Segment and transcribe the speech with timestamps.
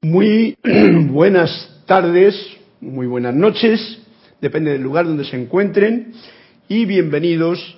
[0.00, 0.56] Muy
[1.10, 2.40] buenas tardes,
[2.80, 3.98] muy buenas noches,
[4.40, 6.12] depende del lugar donde se encuentren,
[6.68, 7.76] y bienvenidos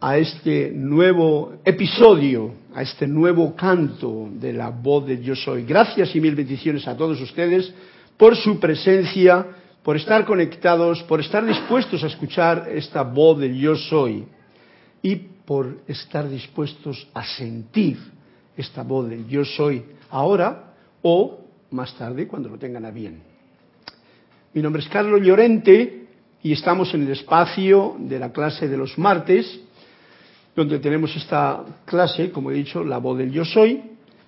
[0.00, 5.64] a este nuevo episodio, a este nuevo canto de la voz de Yo Soy.
[5.64, 7.74] Gracias y mil bendiciones a todos ustedes
[8.16, 9.44] por su presencia,
[9.82, 14.24] por estar conectados, por estar dispuestos a escuchar esta voz de Yo Soy
[15.02, 17.98] y por estar dispuestos a sentir
[18.56, 20.66] esta voz de Yo Soy ahora
[21.02, 21.39] o
[21.70, 23.20] más tarde cuando lo tengan a bien.
[24.52, 26.06] Mi nombre es Carlos Llorente
[26.42, 29.60] y estamos en el espacio de la clase de los martes,
[30.56, 33.80] donde tenemos esta clase, como he dicho, La voz del yo soy,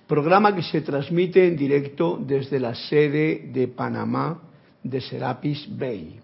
[0.07, 4.41] programa que se transmite en directo desde la sede de Panamá
[4.81, 6.19] de Serapis Bay.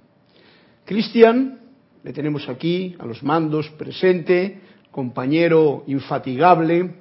[0.86, 1.60] Cristian,
[2.04, 6.92] le tenemos aquí a los mandos presente, compañero infatigable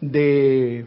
[0.00, 0.86] de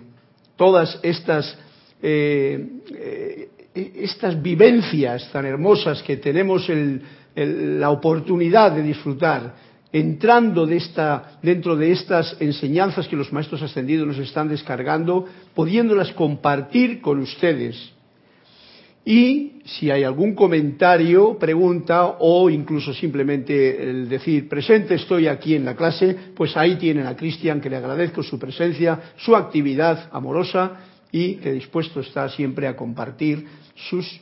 [0.55, 1.58] todas estas
[2.02, 6.70] eh, eh, estas vivencias tan hermosas que tenemos
[7.35, 9.54] la oportunidad de disfrutar
[9.96, 10.68] entrando
[11.41, 17.93] dentro de estas enseñanzas que los maestros ascendidos nos están descargando, pudiéndolas compartir con ustedes.
[19.05, 25.63] Y si hay algún comentario, pregunta o incluso simplemente el decir presente estoy aquí en
[25.63, 30.95] la clase, pues ahí tienen a Cristian que le agradezco su presencia, su actividad amorosa
[31.16, 34.20] y que dispuesto está siempre a compartir sus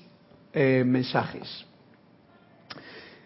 [0.53, 1.65] eh, mensajes.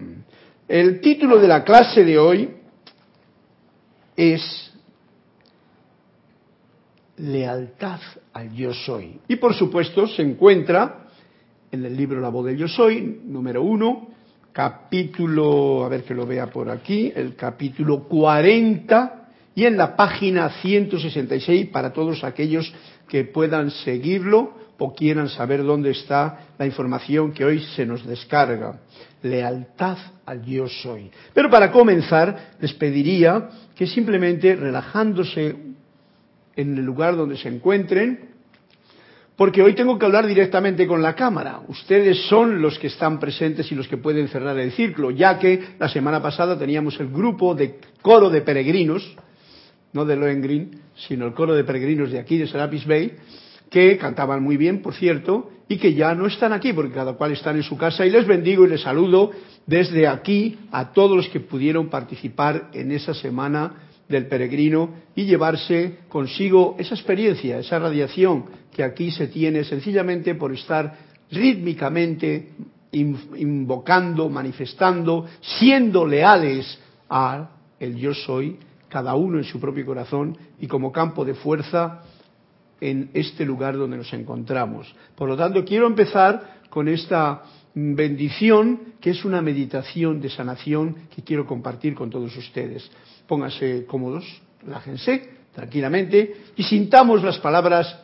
[0.65, 2.52] El título de la clase de hoy
[4.15, 4.71] es
[7.17, 7.99] lealtad
[8.31, 9.19] al yo soy.
[9.27, 11.09] Y por supuesto se encuentra
[11.69, 14.15] en el libro La voz del yo soy, número uno,
[14.58, 20.49] capítulo, a ver que lo vea por aquí, el capítulo 40 y en la página
[20.49, 22.73] 166 para todos aquellos
[23.08, 28.80] que puedan seguirlo o quieran saber dónde está la información que hoy se nos descarga.
[29.21, 31.11] Lealtad al yo soy.
[31.36, 35.55] Pero para comenzar, les pediría que simplemente relajándose
[36.55, 38.36] en el lugar donde se encuentren,
[39.37, 41.61] porque hoy tengo que hablar directamente con la cámara.
[41.67, 45.75] Ustedes son los que están presentes y los que pueden cerrar el círculo, ya que
[45.80, 49.15] la semana pasada teníamos el grupo de coro de peregrinos,
[49.93, 53.14] no de Lohengrin, sino el coro de peregrinos de aquí, de Serapis Bay,
[53.70, 57.33] que cantaban muy bien, por cierto, y que ya no están aquí, porque cada cual
[57.33, 59.31] está en su casa, y les bendigo y les saludo
[59.67, 65.99] desde aquí a todos los que pudieron participar en esa semana del peregrino y llevarse
[66.09, 70.97] consigo esa experiencia, esa radiación que aquí se tiene sencillamente por estar
[71.31, 72.49] rítmicamente
[72.91, 76.79] invocando, manifestando, siendo leales
[77.09, 78.57] a el yo soy,
[78.89, 82.03] cada uno en su propio corazón y como campo de fuerza
[82.79, 84.93] en este lugar donde nos encontramos.
[85.15, 87.43] Por lo tanto, quiero empezar con esta
[87.73, 92.89] bendición que es una meditación de sanación que quiero compartir con todos ustedes.
[93.27, 94.26] Pónganse cómodos,
[94.64, 97.98] relájense tranquilamente y sintamos las palabras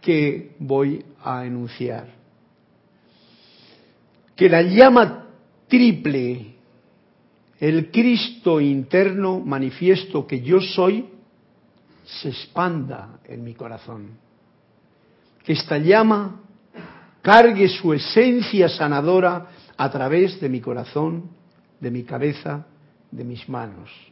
[0.00, 2.08] que voy a enunciar.
[4.34, 5.28] Que la llama
[5.68, 6.56] triple,
[7.60, 11.06] el Cristo interno manifiesto que yo soy,
[12.04, 14.18] se expanda en mi corazón.
[15.44, 16.40] Que esta llama
[17.22, 21.30] cargue su esencia sanadora a través de mi corazón,
[21.78, 22.66] de mi cabeza,
[23.12, 24.09] de mis manos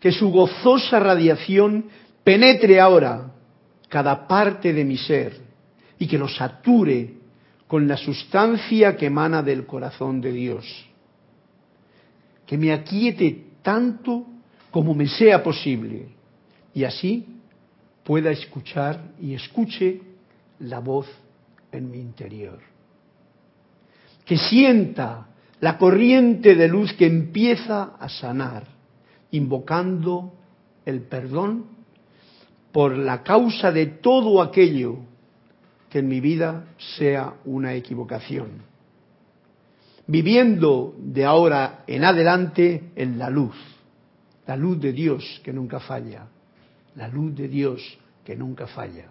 [0.00, 1.86] que su gozosa radiación
[2.22, 3.32] penetre ahora
[3.88, 5.40] cada parte de mi ser
[5.98, 7.14] y que lo sature
[7.66, 10.64] con la sustancia que emana del corazón de Dios.
[12.46, 14.26] Que me aquiete tanto
[14.70, 16.08] como me sea posible
[16.72, 17.26] y así
[18.04, 20.00] pueda escuchar y escuche
[20.60, 21.06] la voz
[21.72, 22.58] en mi interior.
[24.24, 25.28] Que sienta
[25.60, 28.77] la corriente de luz que empieza a sanar
[29.30, 30.32] invocando
[30.84, 31.66] el perdón
[32.72, 34.98] por la causa de todo aquello
[35.90, 36.66] que en mi vida
[36.98, 38.62] sea una equivocación.
[40.06, 43.54] Viviendo de ahora en adelante en la luz,
[44.46, 46.28] la luz de Dios que nunca falla,
[46.94, 49.10] la luz de Dios que nunca falla,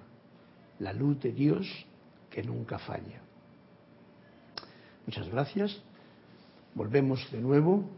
[0.79, 1.67] la luz de Dios
[2.29, 3.21] que nunca falla.
[5.05, 5.79] Muchas gracias.
[6.73, 7.89] Volvemos de nuevo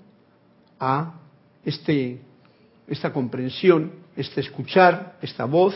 [0.79, 1.19] a
[1.63, 2.19] este,
[2.87, 5.75] esta comprensión, este escuchar, esta voz,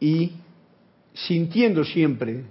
[0.00, 0.32] y
[1.14, 2.44] sintiendo siempre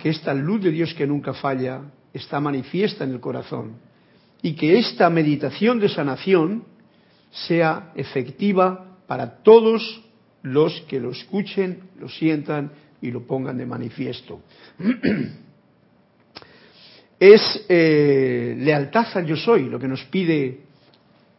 [0.00, 1.82] que esta luz de Dios que nunca falla
[2.12, 3.76] está manifiesta en el corazón
[4.40, 6.64] y que esta meditación de sanación
[7.30, 10.02] sea efectiva para todos
[10.42, 14.40] los que lo escuchen, lo sientan y lo pongan de manifiesto.
[17.18, 20.60] es eh, lealtad al yo soy lo que nos pide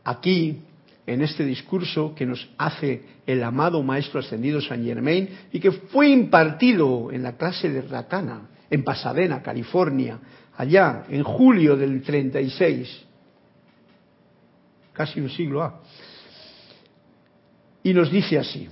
[0.04, 0.62] aquí
[1.06, 6.10] en este discurso que nos hace el amado Maestro Ascendido San Germain y que fue
[6.10, 10.20] impartido en la clase de Ratana en Pasadena, California,
[10.58, 13.06] allá en julio del 36,
[14.94, 15.82] casi un siglo A.
[17.82, 18.68] Y nos dice así,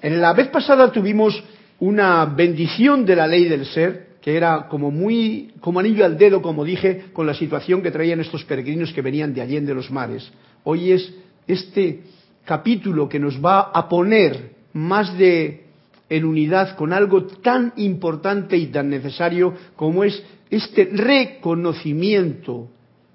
[0.00, 1.42] en la vez pasada tuvimos
[1.80, 6.42] una bendición de la ley del ser, que era como muy, como anillo al dedo,
[6.42, 10.30] como dije, con la situación que traían estos peregrinos que venían de allende los mares.
[10.64, 11.14] Hoy es
[11.46, 12.02] este
[12.44, 15.64] capítulo que nos va a poner más de
[16.08, 22.68] en unidad con algo tan importante y tan necesario como es este reconocimiento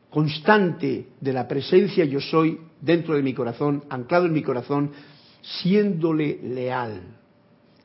[0.09, 4.91] constante de la presencia yo soy dentro de mi corazón, anclado en mi corazón,
[5.41, 7.01] siéndole leal.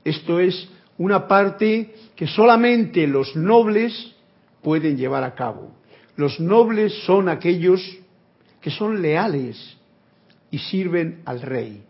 [0.04, 0.68] Esto es
[0.98, 4.14] una parte que solamente los nobles
[4.62, 5.72] pueden llevar a cabo.
[6.16, 7.80] Los nobles son aquellos
[8.60, 9.76] que son leales
[10.50, 11.82] y sirven al rey.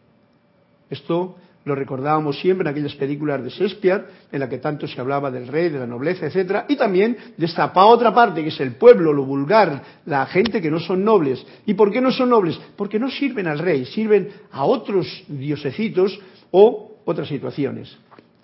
[0.91, 5.31] Esto lo recordábamos siempre en aquellas películas de Shakespeare, en la que tanto se hablaba
[5.31, 9.13] del rey, de la nobleza, etcétera, y también de otra parte, que es el pueblo,
[9.13, 11.45] lo vulgar, la gente que no son nobles.
[11.67, 12.59] ¿Y por qué no son nobles?
[12.77, 16.19] Porque no sirven al rey, sirven a otros diosecitos
[16.51, 17.97] o otras situaciones.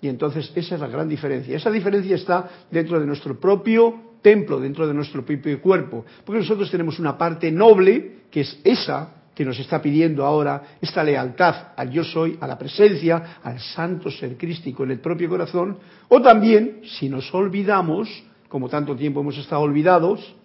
[0.05, 1.57] Y entonces esa es la gran diferencia.
[1.57, 6.05] Esa diferencia está dentro de nuestro propio templo, dentro de nuestro propio cuerpo.
[6.23, 11.03] Porque nosotros tenemos una parte noble, que es esa que nos está pidiendo ahora esta
[11.03, 15.79] lealtad al yo soy, a la presencia, al santo ser crístico en el propio corazón,
[16.07, 18.07] o también, si nos olvidamos,
[18.47, 20.35] como tanto tiempo hemos estado olvidados,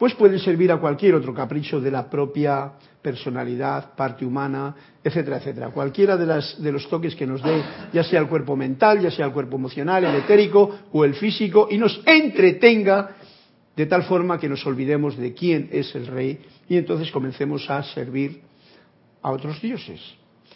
[0.00, 4.74] pues pueden servir a cualquier otro capricho de la propia personalidad, parte humana,
[5.04, 5.68] etcétera, etcétera.
[5.68, 7.62] Cualquiera de, las, de los toques que nos dé,
[7.92, 11.68] ya sea el cuerpo mental, ya sea el cuerpo emocional, el etérico o el físico,
[11.70, 13.10] y nos entretenga
[13.76, 17.82] de tal forma que nos olvidemos de quién es el rey y entonces comencemos a
[17.82, 18.40] servir
[19.20, 20.00] a otros dioses.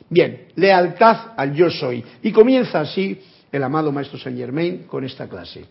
[0.09, 2.03] Bien, lealtad al yo soy.
[2.23, 3.21] Y comienza así
[3.53, 5.67] el amado Maestro Saint Germain con esta clase.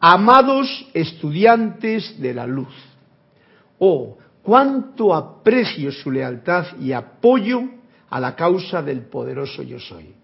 [0.00, 2.93] Amados estudiantes de la luz.
[3.78, 7.62] Oh, cuánto aprecio su lealtad y apoyo
[8.10, 10.14] a la causa del poderoso yo soy.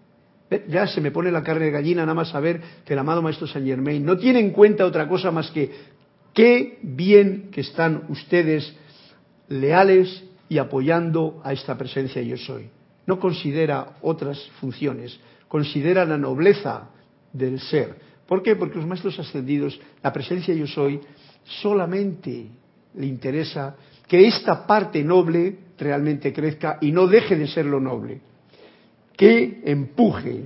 [0.67, 3.47] Ya se me pone la carne de gallina nada más saber que el amado Maestro
[3.47, 5.71] Saint Germain no tiene en cuenta otra cosa más que
[6.33, 8.73] Qué bien que están ustedes
[9.49, 12.69] leales y apoyando a esta presencia yo soy.
[13.05, 16.89] No considera otras funciones, considera la nobleza
[17.33, 17.95] del ser.
[18.27, 18.55] ¿Por qué?
[18.55, 21.01] Porque los maestros ascendidos, la presencia yo soy,
[21.43, 22.47] solamente
[22.95, 23.75] le interesa
[24.07, 28.21] que esta parte noble realmente crezca y no deje de ser lo noble.
[29.15, 30.45] Que empuje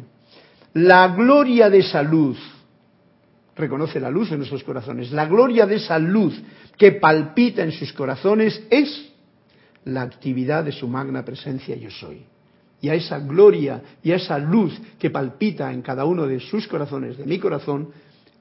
[0.74, 2.38] la gloria de esa luz
[3.56, 5.12] reconoce la luz en nuestros corazones.
[5.12, 6.39] La gloria de esa luz
[6.77, 9.12] que palpita en sus corazones es
[9.86, 12.24] la actividad de su magna presencia yo soy.
[12.81, 16.68] Y a esa gloria y a esa luz que palpita en cada uno de sus
[16.68, 17.89] corazones, de mi corazón,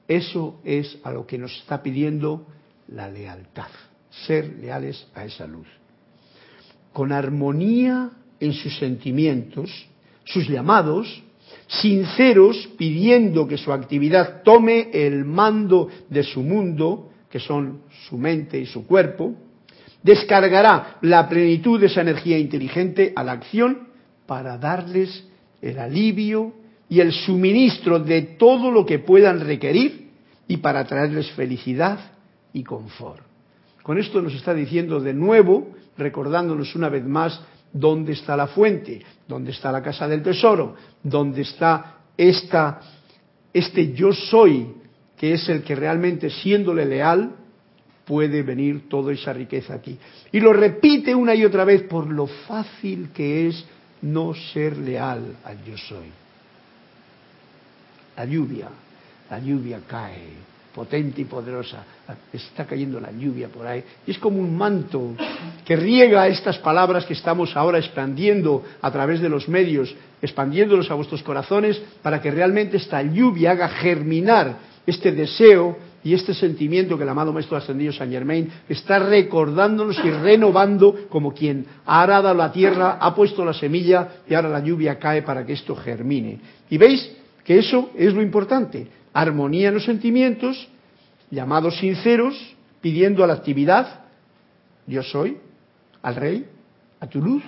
[0.07, 2.45] eso es a lo que nos está pidiendo
[2.89, 3.69] la lealtad,
[4.25, 5.67] ser leales a esa luz.
[6.93, 9.69] Con armonía en sus sentimientos,
[10.23, 11.23] sus llamados,
[11.67, 18.59] sinceros pidiendo que su actividad tome el mando de su mundo, que son su mente
[18.59, 19.35] y su cuerpo,
[20.03, 23.89] descargará la plenitud de esa energía inteligente a la acción
[24.25, 25.27] para darles
[25.61, 26.53] el alivio
[26.87, 30.11] y el suministro de todo lo que puedan requerir
[30.47, 31.99] y para traerles felicidad
[32.53, 33.24] y confort.
[33.85, 37.39] Con esto nos está diciendo de nuevo, recordándonos una vez más
[37.71, 40.73] dónde está la fuente, dónde está la casa del tesoro,
[41.03, 44.73] dónde está este yo soy,
[45.15, 47.35] que es el que realmente siéndole leal
[48.05, 49.99] puede venir toda esa riqueza aquí.
[50.31, 53.65] Y lo repite una y otra vez por lo fácil que es
[54.01, 56.07] no ser leal al yo soy.
[58.17, 58.67] La lluvia,
[59.29, 61.85] la lluvia cae, potente y poderosa.
[62.33, 63.81] Está cayendo la lluvia por ahí.
[64.05, 65.15] Y es como un manto
[65.63, 70.95] que riega estas palabras que estamos ahora expandiendo a través de los medios, expandiéndolos a
[70.95, 77.03] vuestros corazones para que realmente esta lluvia haga germinar este deseo y este sentimiento que
[77.03, 82.51] el amado Maestro Ascendido San Germain está recordándonos y renovando como quien ha arado la
[82.51, 86.39] tierra, ha puesto la semilla y ahora la lluvia cae para que esto germine.
[86.69, 87.11] Y veis
[87.43, 90.67] que eso es lo importante armonía en los sentimientos,
[91.31, 92.35] llamados sinceros,
[92.81, 94.01] pidiendo a la actividad
[94.87, 95.37] yo soy,
[96.03, 96.45] al rey,
[96.99, 97.41] a tu luz,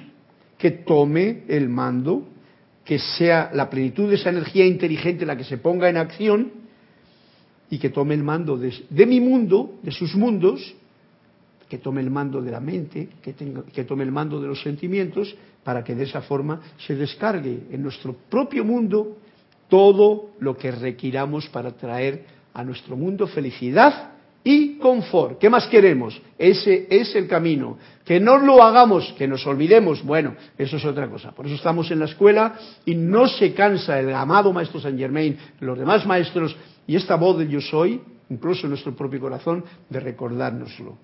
[0.57, 2.25] que tome el mando,
[2.83, 6.51] que sea la plenitud de esa energía inteligente la que se ponga en acción
[7.69, 10.73] y que tome el mando de, mi mundo, de sus mundos,
[11.69, 13.35] que tome el mando de la mente, que,
[13.73, 17.83] que tome el mando de los sentimientos, para que de esa forma se descargue en
[17.83, 19.17] nuestro propio mundo
[19.69, 24.11] todo lo que requiramos para traer a nuestro mundo felicidad
[24.43, 25.39] y confort.
[25.39, 26.19] ¿Qué más queremos?
[26.37, 27.77] Ese es el camino.
[28.05, 31.31] Que no lo hagamos, que nos olvidemos, bueno, eso es otra cosa.
[31.33, 32.55] Por eso estamos en la escuela
[32.85, 36.55] y no se cansa el amado Maestro Saint Germain, los demás maestros
[36.87, 40.97] y esta voz de yo soy, incluso en nuestro propio corazón, de recordárnoslo.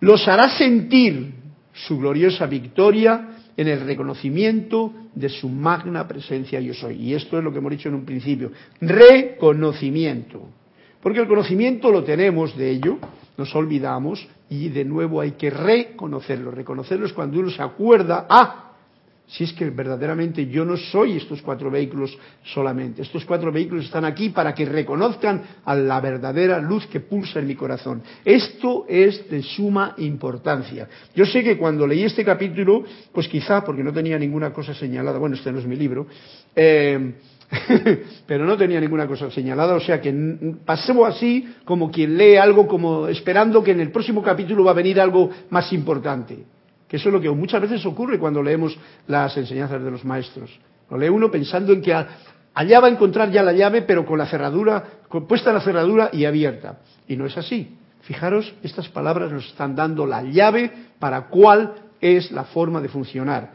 [0.00, 1.34] Los hará sentir
[1.74, 6.96] su gloriosa victoria en el reconocimiento de su magna presencia yo soy.
[6.96, 8.52] Y esto es lo que hemos dicho en un principio.
[8.80, 10.48] Reconocimiento.
[11.02, 12.96] Porque el conocimiento lo tenemos de ello,
[13.36, 16.50] nos olvidamos y de nuevo hay que reconocerlo.
[16.50, 18.69] Reconocerlo es cuando uno se acuerda, ah,
[19.30, 23.02] si es que verdaderamente yo no soy estos cuatro vehículos solamente.
[23.02, 27.46] Estos cuatro vehículos están aquí para que reconozcan a la verdadera luz que pulsa en
[27.46, 28.02] mi corazón.
[28.24, 30.88] Esto es de suma importancia.
[31.14, 32.82] Yo sé que cuando leí este capítulo,
[33.12, 36.08] pues quizá porque no tenía ninguna cosa señalada, bueno, este no es mi libro,
[36.56, 37.14] eh,
[38.26, 40.12] pero no tenía ninguna cosa señalada, o sea que
[40.64, 44.74] pasemos así como quien lee algo como esperando que en el próximo capítulo va a
[44.74, 46.59] venir algo más importante.
[46.90, 50.50] Que eso es lo que muchas veces ocurre cuando leemos las enseñanzas de los maestros.
[50.90, 54.18] Lo lee uno pensando en que allá va a encontrar ya la llave, pero con
[54.18, 54.82] la cerradura,
[55.28, 56.80] puesta la cerradura y abierta.
[57.06, 57.76] Y no es así.
[58.00, 63.52] Fijaros, estas palabras nos están dando la llave para cuál es la forma de funcionar.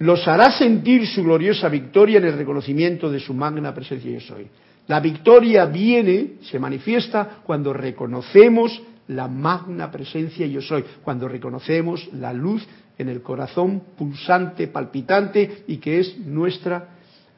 [0.00, 4.48] Los hará sentir su gloriosa victoria en el reconocimiento de su magna presencia yo soy.
[4.88, 12.32] La victoria viene, se manifiesta cuando reconocemos la magna presencia yo soy, cuando reconocemos la
[12.32, 12.66] luz
[12.98, 16.88] en el corazón pulsante, palpitante y que es nuestra,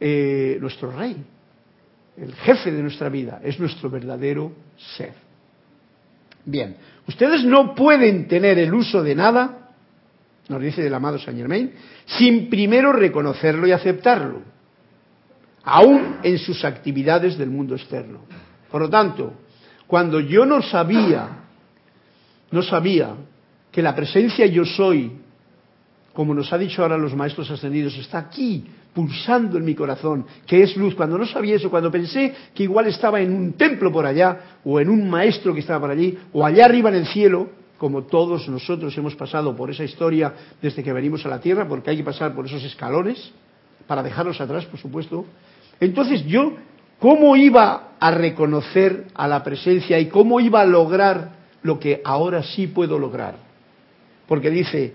[0.01, 1.17] eh, nuestro rey,
[2.17, 4.53] el jefe de nuestra vida, es nuestro verdadero
[4.97, 5.13] ser.
[6.45, 9.73] Bien, ustedes no pueden tener el uso de nada,
[10.49, 11.73] nos dice el amado Saint Germain,
[12.07, 14.41] sin primero reconocerlo y aceptarlo,
[15.65, 18.21] aún en sus actividades del mundo externo.
[18.71, 19.35] Por lo tanto,
[19.87, 21.48] cuando yo no sabía
[22.51, 23.15] no sabía
[23.71, 25.13] que la presencia yo soy,
[26.13, 30.63] como nos ha dicho ahora los maestros ascendidos, está aquí, pulsando en mi corazón, que
[30.63, 30.95] es luz.
[30.95, 34.81] Cuando no sabía eso, cuando pensé que igual estaba en un templo por allá, o
[34.81, 38.49] en un maestro que estaba por allí, o allá arriba en el cielo, como todos
[38.49, 42.03] nosotros hemos pasado por esa historia desde que venimos a la Tierra, porque hay que
[42.03, 43.31] pasar por esos escalones,
[43.87, 45.25] para dejarlos atrás, por supuesto.
[45.79, 46.55] Entonces yo,
[46.99, 52.43] ¿cómo iba a reconocer a la presencia y cómo iba a lograr lo que ahora
[52.43, 53.37] sí puedo lograr.
[54.27, 54.95] Porque dice,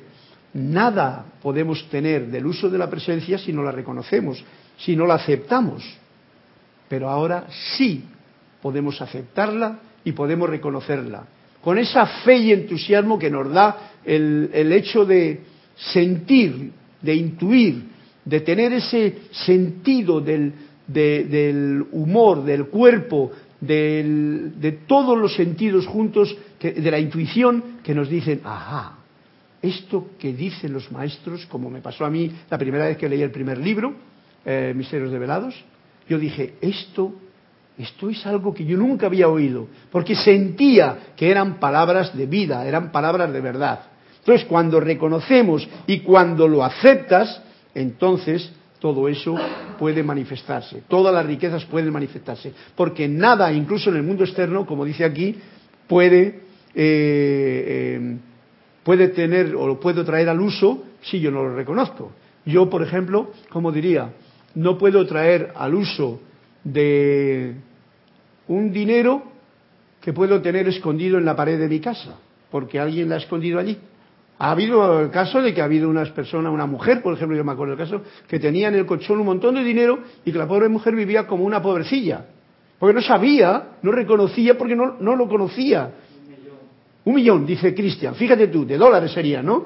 [0.54, 4.44] nada podemos tener del uso de la presencia si no la reconocemos,
[4.78, 5.84] si no la aceptamos.
[6.88, 8.04] Pero ahora sí
[8.62, 11.26] podemos aceptarla y podemos reconocerla.
[11.62, 15.42] Con esa fe y entusiasmo que nos da el, hecho de
[15.76, 17.84] sentir, de intuir,
[18.26, 20.54] de tener ese sentido del,
[20.88, 23.32] del humor, del cuerpo,
[23.68, 28.98] de todos los sentidos juntos, de la intuición, que nos dicen, ajá,
[29.64, 33.22] esto que dicen los maestros, como me pasó a mí la primera vez que leí
[33.22, 33.94] el primer libro,
[34.46, 35.56] eh, Misterios Develados,
[36.10, 37.14] yo dije, esto,
[37.78, 42.68] esto es algo que yo nunca había oído, porque sentía que eran palabras de vida,
[42.68, 43.80] eran palabras de verdad.
[44.20, 47.42] Entonces, cuando reconocemos y cuando lo aceptas,
[47.74, 48.52] entonces
[48.84, 49.34] todo eso
[49.80, 54.84] puede manifestarse, todas las riquezas pueden manifestarse, porque nada, incluso en el mundo externo, como
[54.84, 55.38] dice aquí,
[55.88, 56.42] puede, eh,
[56.76, 58.18] eh,
[58.84, 62.12] puede tener o lo puedo traer al uso si yo no lo reconozco.
[62.46, 64.12] Yo, por ejemplo, como diría,
[64.56, 66.20] no puedo traer al uso
[66.66, 67.56] de
[68.50, 69.24] un dinero
[70.02, 72.20] que puedo tener escondido en la pared de mi casa,
[72.52, 73.78] porque alguien la ha escondido allí.
[74.44, 77.46] Ha habido el caso de que ha habido unas personas, una mujer, por ejemplo, yo
[77.46, 80.38] me acuerdo del caso, que tenía en el colchón un montón de dinero y que
[80.38, 82.26] la pobre mujer vivía como una pobrecilla.
[82.78, 85.92] Porque no sabía, no reconocía, porque no, lo conocía.
[86.26, 86.58] Un millón.
[87.06, 88.16] Un millón, dice Cristian.
[88.16, 89.66] Fíjate tú, de dólares sería, ¿no?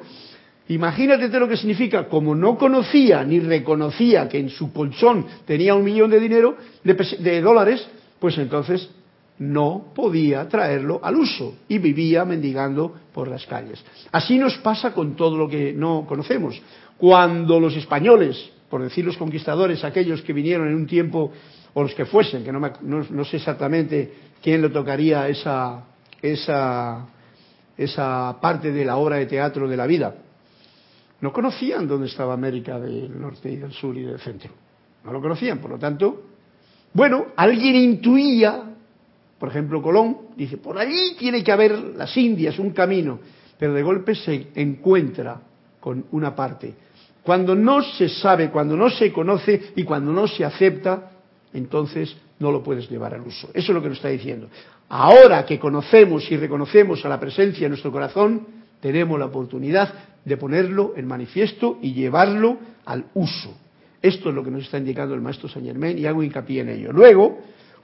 [0.68, 5.84] Imagínate lo que significa, como no conocía ni reconocía que en su colchón tenía un
[5.84, 7.84] millón de dinero, de dólares,
[8.20, 8.92] pues entonces
[9.40, 13.84] no podía traerlo al uso y vivía mendigando por las calles.
[14.12, 16.60] Así nos pasa con todo lo que no conocemos.
[16.98, 21.32] Cuando los españoles, por decir los conquistadores, aquellos que vinieron en un tiempo,
[21.74, 25.84] o los que fuesen, que no, sé exactamente quién le tocaría esa,
[26.22, 27.06] esa
[27.78, 30.16] esa parte de la obra de teatro de la vida,
[31.22, 34.52] no conocían dónde estaba América del Norte y del Sur y del Centro.
[35.04, 36.24] No lo conocían, por lo tanto,
[36.94, 38.76] bueno, alguien intuía,
[39.40, 43.20] por ejemplo Colón, dice, por allí tiene que haber las Indias, un camino,
[43.58, 45.42] pero de golpe se encuentra
[45.80, 46.74] con una parte.
[47.24, 51.12] Cuando no se sabe, cuando no se conoce y cuando no se acepta,
[51.54, 53.50] entonces no lo puedes llevar al uso.
[53.54, 54.48] Eso es lo que nos está diciendo.
[54.90, 58.48] Ahora que conocemos y reconocemos a la presencia en nuestro corazón,
[58.80, 63.56] tenemos la oportunidad de ponerlo en manifiesto y llevarlo al uso.
[64.02, 66.70] Esto es lo que nos está indicando el maestro Saint Germain y hago hincapié en
[66.70, 66.92] ello.
[66.94, 67.40] Luego,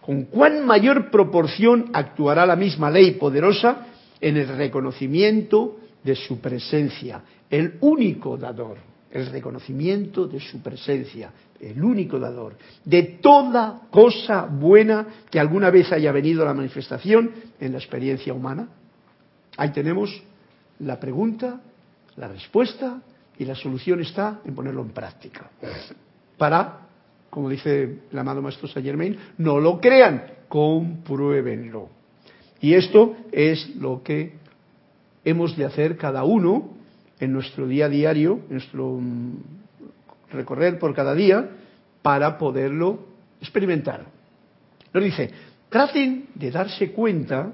[0.06, 3.88] con cuán mayor proporción actuará la misma ley poderosa
[4.20, 8.78] en el reconocimiento de su presencia, el único dador,
[9.12, 15.92] el reconocimiento de su presencia, el único dador, de toda cosa buena que alguna vez
[15.92, 18.68] haya venido a la manifestación en la experiencia humana.
[19.56, 20.22] Ahí tenemos
[20.80, 21.62] la pregunta,
[22.18, 23.02] la respuesta
[23.38, 25.50] y la solución está en ponerlo en práctica.
[26.38, 26.83] Para,
[27.34, 31.90] como dice el amado maestro Saint Germain, no lo crean, compruébenlo.
[32.62, 34.34] Y esto es lo que
[35.26, 36.70] hemos de hacer cada uno
[37.20, 39.38] en nuestro día a diario, en nuestro mm,
[40.32, 41.50] recorrer por cada día,
[42.04, 43.00] para poderlo
[43.42, 44.06] experimentar.
[44.94, 45.32] Nos dice,
[45.70, 47.52] traten de darse cuenta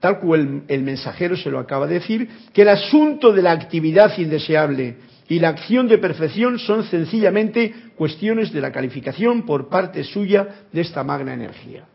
[0.00, 4.16] tal cual el, mensajero se lo acaba de decir, que el asunto de la actividad
[4.16, 4.96] indeseable
[5.30, 10.80] y la acción de perfección son sencillamente cuestiones de la calificación por parte suya de
[10.80, 11.86] esta magna energía.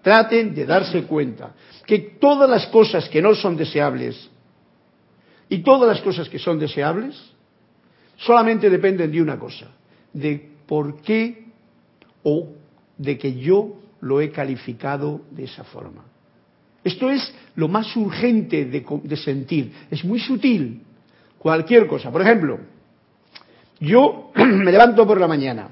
[0.00, 4.30] Traten de darse cuenta que todas las cosas que no son deseables
[5.48, 7.20] y todas las cosas que son deseables
[8.16, 9.72] solamente dependen de una cosa,
[10.12, 11.46] de por qué
[12.22, 12.52] o
[12.96, 16.04] de que yo lo he calificado de esa forma.
[16.84, 19.72] Esto es lo más urgente de, sentir.
[19.90, 20.82] Es muy sutil.
[21.38, 22.12] Cualquier cosa.
[22.12, 22.60] Por ejemplo,
[23.80, 25.68] yo me levanto por la mañana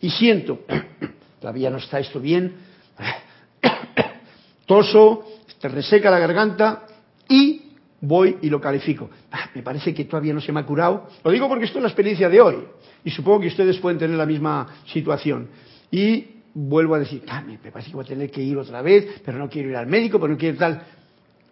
[0.00, 0.60] y siento,
[1.40, 2.54] todavía no está esto bien,
[4.66, 5.24] toso,
[5.60, 6.86] te reseca la garganta
[7.28, 7.62] y
[8.00, 9.10] voy y lo califico.
[9.32, 11.08] Ah, me parece que todavía no se me ha curado.
[11.24, 12.56] Lo digo porque esto es la experiencia de hoy
[13.04, 15.48] y supongo que ustedes pueden tener la misma situación.
[15.90, 19.20] Y vuelvo a decir, ah, me parece que voy a tener que ir otra vez,
[19.24, 20.82] pero no quiero ir al médico, pero no quiero tal.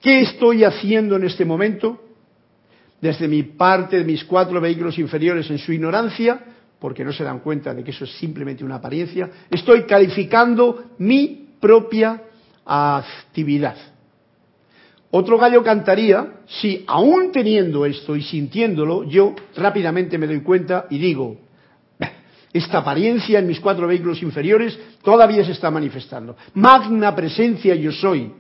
[0.00, 2.00] ¿Qué estoy haciendo en este momento?
[3.00, 6.40] Desde mi parte de mis cuatro vehículos inferiores en su ignorancia,
[6.78, 11.48] porque no se dan cuenta de que eso es simplemente una apariencia, estoy calificando mi
[11.61, 12.22] propia
[12.64, 13.76] actividad.
[15.11, 20.98] Otro gallo cantaría si, aún teniendo esto y sintiéndolo, yo rápidamente me doy cuenta y
[20.98, 21.38] digo,
[22.52, 26.37] esta apariencia en mis cuatro vehículos inferiores todavía se está manifestando.
[26.54, 28.33] Magna presencia yo soy.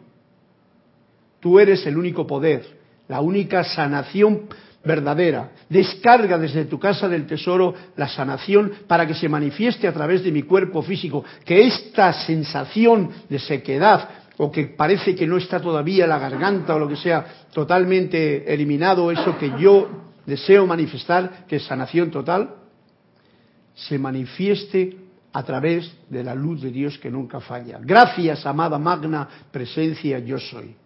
[1.40, 2.64] Tú eres el único poder,
[3.08, 4.48] la única sanación
[4.84, 5.50] verdadera.
[5.68, 10.32] Descarga desde tu casa del tesoro la sanación para que se manifieste a través de
[10.32, 16.06] mi cuerpo físico, que esta sensación de sequedad o que parece que no está todavía
[16.06, 19.88] la garganta o lo que sea totalmente eliminado, eso que yo
[20.26, 22.54] deseo manifestar, que es sanación total,
[23.74, 24.96] se manifieste
[25.32, 27.78] a través de la luz de Dios que nunca falla.
[27.82, 30.76] Gracias, amada magna presencia, yo soy.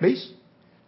[0.00, 0.37] ¿Veis?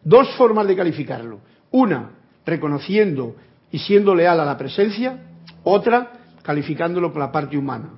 [0.03, 1.41] Dos formas de calificarlo.
[1.71, 2.11] Una,
[2.45, 3.37] reconociendo
[3.71, 5.19] y siendo leal a la presencia.
[5.65, 7.91] Otra, calificándolo con la parte humana.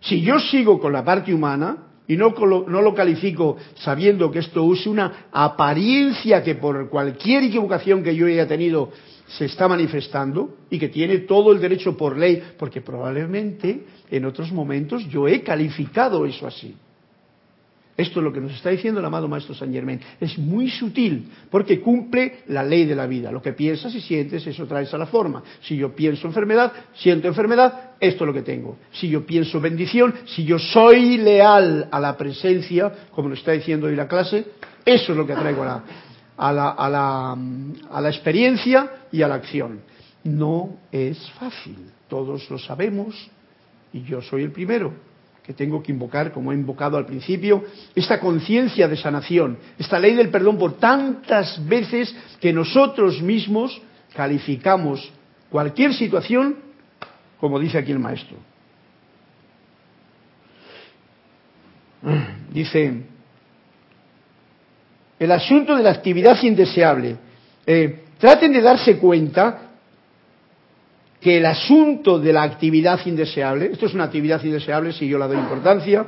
[0.00, 1.76] Si yo sigo con la parte humana
[2.08, 8.02] y no, no lo califico sabiendo que esto es una apariencia que por cualquier equivocación
[8.02, 8.90] que yo haya tenido
[9.28, 14.50] se está manifestando y que tiene todo el derecho por ley, porque probablemente en otros
[14.50, 16.74] momentos yo he calificado eso así.
[18.00, 20.00] Esto es lo que nos está diciendo el amado Maestro San Germain.
[20.18, 23.30] Es muy sutil, porque cumple la ley de la vida.
[23.30, 25.42] Lo que piensas y sientes, eso traes a la forma.
[25.60, 28.78] Si yo pienso enfermedad, siento enfermedad, esto es lo que tengo.
[28.90, 33.86] Si yo pienso bendición, si yo soy leal a la presencia, como nos está diciendo
[33.86, 34.46] hoy la clase,
[34.82, 35.62] eso es lo que traigo
[36.38, 36.52] a
[38.00, 39.82] la experiencia y a la acción.
[40.24, 41.76] No es fácil,
[42.08, 43.30] todos lo sabemos
[43.92, 45.09] y yo soy el primero
[45.44, 50.14] que tengo que invocar, como he invocado al principio, esta conciencia de sanación, esta ley
[50.14, 53.80] del perdón por tantas veces que nosotros mismos
[54.14, 55.12] calificamos
[55.50, 56.70] cualquier situación
[57.40, 58.36] como dice aquí el maestro.
[62.52, 63.02] Dice,
[65.18, 67.16] el asunto de la actividad indeseable.
[67.66, 69.69] Eh, traten de darse cuenta
[71.20, 75.26] que el asunto de la actividad indeseable, esto es una actividad indeseable si yo la
[75.26, 76.06] doy importancia,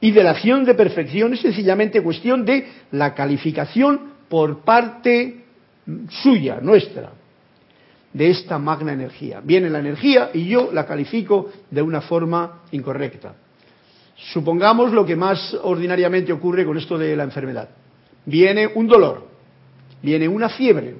[0.00, 5.44] y de la acción de perfección es sencillamente cuestión de la calificación por parte
[6.22, 7.10] suya, nuestra,
[8.12, 9.40] de esta magna energía.
[9.42, 13.34] Viene la energía y yo la califico de una forma incorrecta.
[14.32, 17.68] Supongamos lo que más ordinariamente ocurre con esto de la enfermedad.
[18.24, 19.26] Viene un dolor,
[20.00, 20.94] viene una fiebre.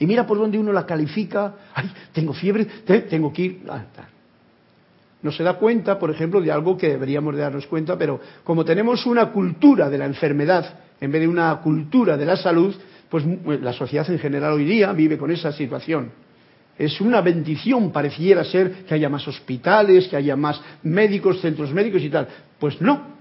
[0.00, 1.54] Y mira por dónde uno la califica.
[1.74, 3.62] Ay, tengo fiebre, tengo que ir.
[3.68, 3.84] Ah,
[5.22, 8.64] no se da cuenta, por ejemplo, de algo que deberíamos de darnos cuenta, pero como
[8.64, 12.74] tenemos una cultura de la enfermedad en vez de una cultura de la salud,
[13.10, 13.24] pues
[13.60, 16.10] la sociedad en general hoy día vive con esa situación.
[16.78, 22.02] Es una bendición, pareciera ser, que haya más hospitales, que haya más médicos, centros médicos
[22.02, 22.26] y tal.
[22.58, 23.18] Pues no.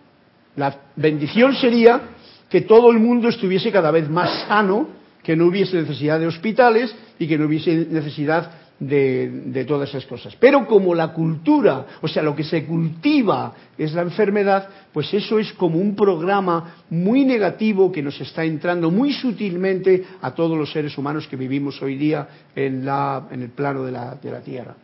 [0.55, 2.01] La bendición sería
[2.49, 4.98] que todo el mundo estuviese cada vez más sano,
[5.29, 10.35] que no hubiese necesidad de hospitales y que no hubiese necesidad de, todas esas cosas.
[10.39, 15.37] Pero como la cultura, o sea, lo que se cultiva es la enfermedad, pues eso
[15.37, 20.71] es como un programa muy negativo que nos está entrando muy sutilmente a todos los
[20.71, 24.41] seres humanos que vivimos hoy día en, la, en el plano de la, de la
[24.41, 24.77] Tierra.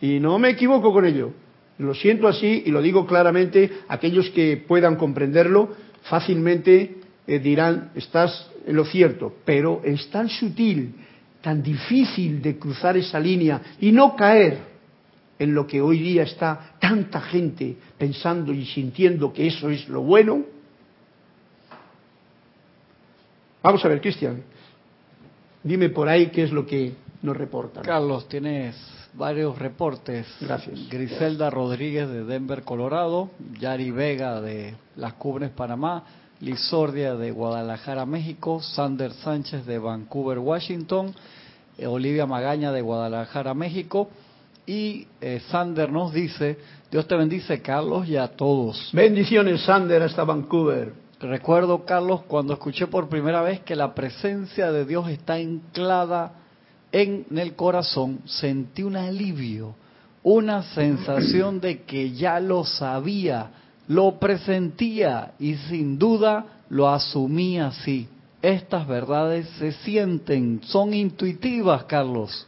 [0.00, 1.30] Y no me equivoco con ello.
[1.78, 3.70] Lo siento así y lo digo claramente.
[3.86, 5.68] Aquellos que puedan comprenderlo
[6.02, 10.94] fácilmente eh, dirán, estás lo cierto, pero es tan sutil
[11.42, 14.58] tan difícil de cruzar esa línea y no caer
[15.38, 20.02] en lo que hoy día está tanta gente pensando y sintiendo que eso es lo
[20.02, 20.44] bueno.
[23.62, 24.42] Vamos a ver, Cristian,
[25.62, 27.84] dime por ahí qué es lo que nos reportan.
[27.84, 28.76] Carlos, tienes
[29.14, 30.26] varios reportes.
[30.40, 30.88] Gracias.
[30.88, 36.04] Griselda Rodríguez de Denver, Colorado, Yari Vega de Las Cubres, Panamá,
[36.42, 41.14] Lizordia de Guadalajara, México, Sander Sánchez de Vancouver, Washington,
[41.78, 44.10] eh, Olivia Magaña de Guadalajara, México.
[44.66, 46.58] Y eh, Sander nos dice,
[46.90, 48.90] Dios te bendice Carlos y a todos.
[48.92, 50.92] Bendiciones Sander hasta Vancouver.
[51.20, 56.32] Recuerdo Carlos cuando escuché por primera vez que la presencia de Dios está anclada
[56.90, 59.76] en el corazón, sentí un alivio,
[60.24, 63.61] una sensación de que ya lo sabía
[63.92, 68.08] lo presentía y sin duda lo asumía así.
[68.40, 72.46] Estas verdades se sienten, son intuitivas, Carlos.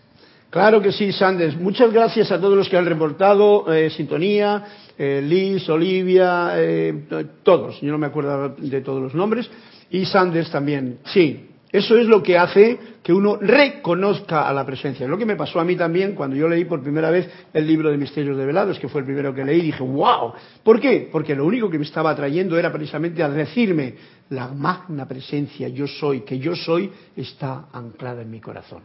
[0.50, 1.56] Claro que sí, Sanders.
[1.60, 4.64] Muchas gracias a todos los que han reportado eh, sintonía,
[4.96, 7.06] eh, Liz, Olivia, eh,
[7.42, 7.80] todos.
[7.80, 9.50] Yo no me acuerdo de todos los nombres.
[9.90, 10.98] Y Sanders también.
[11.06, 15.06] Sí, eso es lo que hace que uno reconozca a la presencia.
[15.06, 17.90] Lo que me pasó a mí también cuando yo leí por primera vez el libro
[17.90, 20.32] de Misterios de Velados, que fue el primero que leí, dije, wow.
[20.62, 21.10] ¿Por qué?
[21.12, 23.94] Porque lo único que me estaba atrayendo era precisamente a decirme,
[24.30, 28.84] la magna presencia yo soy, que yo soy, está anclada en mi corazón.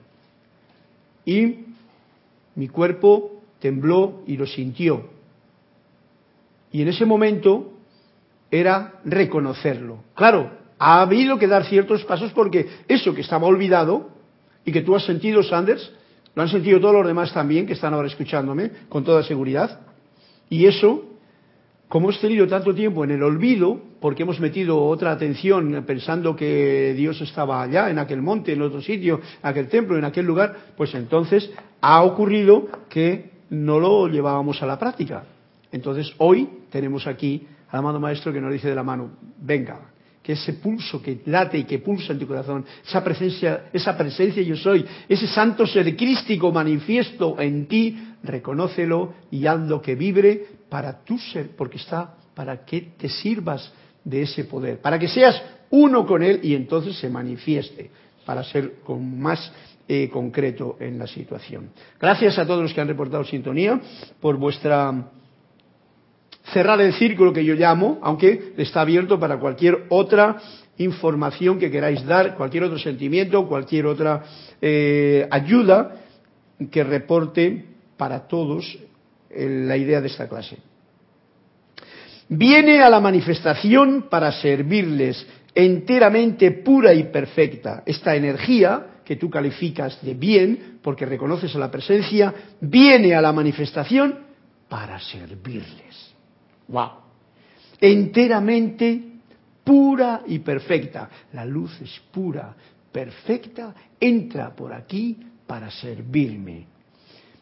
[1.24, 1.68] Y
[2.56, 5.12] mi cuerpo tembló y lo sintió.
[6.74, 7.72] Y en ese momento
[8.52, 10.04] era reconocerlo.
[10.14, 14.10] Claro, ha habido que dar ciertos pasos porque eso que estaba olvidado
[14.66, 15.92] y que tú has sentido, Sanders,
[16.36, 19.82] lo han sentido todos los demás también que están ahora escuchándome, con toda seguridad.
[20.50, 21.04] Y eso,
[21.90, 26.94] como hemos tenido tanto tiempo en el olvido, porque hemos metido otra atención pensando que
[26.96, 30.56] Dios estaba allá, en aquel monte, en otro sitio, en aquel templo, en aquel lugar,
[30.78, 35.26] pues entonces ha ocurrido que no lo llevábamos a la práctica.
[35.72, 39.12] Entonces hoy tenemos aquí al amado Maestro que nos dice de la mano,
[39.42, 39.80] venga,
[40.34, 44.56] ese pulso que late y que pulsa en tu corazón, esa presencia, esa presencia yo
[44.56, 51.18] soy, ese santo ser crístico manifiesto en ti, reconócelo y hazlo que vibre para tu
[51.18, 53.72] ser, porque está para que te sirvas
[54.04, 57.90] de ese poder, para que seas uno con él y entonces se manifieste,
[58.26, 59.52] para ser con más
[59.88, 61.72] eh, concreto en la situación.
[62.00, 63.82] Gracias a todos los que han reportado sintonía
[64.22, 65.12] por vuestra
[66.54, 70.38] cerrar el círculo que yo llamo, aunque está abierto para cualquier otra
[70.78, 74.24] información que queráis dar, cualquier otro sentimiento, cualquier otra
[74.62, 75.96] eh, ayuda
[76.72, 77.66] que reporte
[77.98, 78.78] para todos
[79.30, 80.58] la idea de esta clase.
[82.30, 87.84] Viene a la manifestación para servirles enteramente pura y perfecta.
[87.86, 93.34] Esta energía que tú calificas de bien, porque reconoces a la presencia, viene a la
[93.34, 94.20] manifestación
[94.70, 96.09] para servirles.
[96.70, 96.90] ¡Wow!
[97.82, 99.04] Enteramente
[99.64, 101.10] pura y perfecta.
[101.34, 102.56] La luz es pura,
[102.92, 106.66] perfecta, entra por aquí para servirme,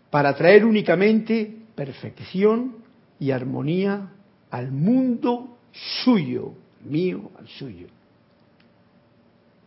[0.09, 2.77] para traer únicamente perfección
[3.19, 4.09] y armonía
[4.49, 5.57] al mundo
[6.03, 6.53] suyo,
[6.85, 7.87] mío al suyo.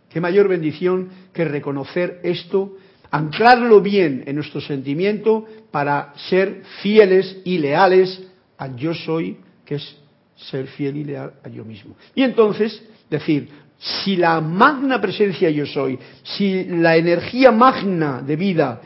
[0.08, 2.76] Qué mayor bendición que reconocer esto,
[3.10, 8.22] anclarlo bien en nuestro sentimiento para ser fieles y leales
[8.58, 9.38] a yo soy
[9.70, 9.96] que es
[10.34, 11.94] ser fiel y leal a yo mismo.
[12.12, 18.80] Y entonces decir, si la magna presencia yo soy, si la energía magna de vida,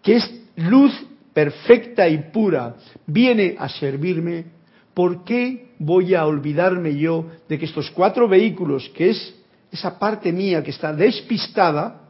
[0.00, 0.92] que es luz
[1.34, 4.44] perfecta y pura, viene a servirme,
[4.94, 9.34] ¿por qué voy a olvidarme yo de que estos cuatro vehículos, que es
[9.72, 12.02] esa parte mía que está despistada,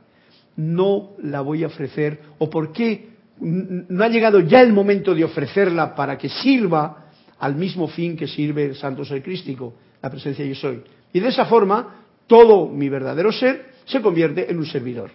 [0.54, 2.20] no la voy a ofrecer?
[2.36, 3.08] ¿O por qué
[3.40, 7.07] no ha llegado ya el momento de ofrecerla para que sirva
[7.38, 10.82] al mismo fin que sirve el Santo Ser Crístico, la presencia yo soy?
[11.12, 15.10] Y de esa forma todo mi verdadero ser se convierte en un servidor.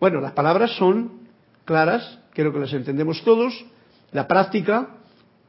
[0.00, 1.24] Bueno, las palabras son
[1.64, 3.64] claras, creo que las entendemos todos.
[4.12, 4.88] La práctica,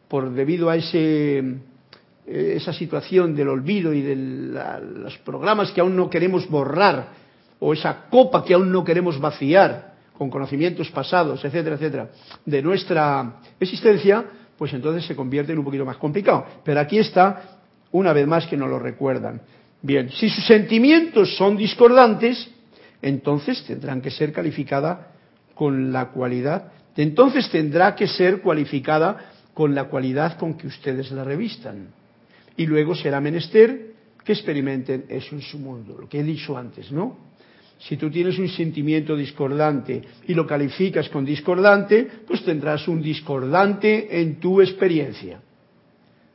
[0.08, 5.96] por debido a ese, eh, esa situación del olvido y de los programas que aún
[5.96, 7.26] no queremos borrar,
[7.60, 12.10] o esa copa que aún no queremos vaciar con conocimientos pasados, etcétera, etcétera,
[12.46, 14.26] de nuestra existencia,
[14.58, 16.46] pues entonces se convierte en un poquito más complicado.
[16.64, 17.60] Pero aquí está,
[17.92, 19.42] una vez más, que nos lo recuerdan.
[19.82, 22.50] Bien, si sus sentimientos son discordantes,
[23.02, 25.12] entonces tendrán que ser calificada
[25.54, 31.24] con la cualidad, entonces tendrá que ser cualificada con la cualidad con que ustedes la
[31.24, 31.88] revistan.
[32.58, 36.92] Y luego será menester que experimenten eso en su mundo, lo que he dicho antes,
[36.92, 37.18] ¿no?
[37.78, 44.22] Si tú tienes un sentimiento discordante y lo calificas con discordante, pues tendrás un discordante
[44.22, 45.40] en tu experiencia.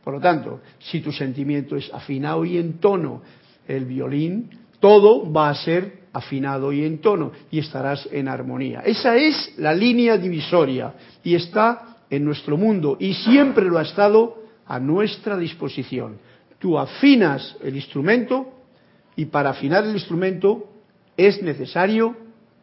[0.05, 3.23] Por lo tanto, si tu sentimiento es afinado y en tono
[3.67, 4.51] el violín,
[4.81, 8.81] todo va a ser afinado y en tono y estarás en armonía.
[8.81, 14.43] Esa es la línea divisoria y está en nuestro mundo y siempre lo ha estado
[14.67, 16.19] a nuestra disposición.
[16.59, 18.53] Tú afinas el instrumento
[19.17, 20.67] y para afinar el instrumento
[21.17, 22.17] es necesario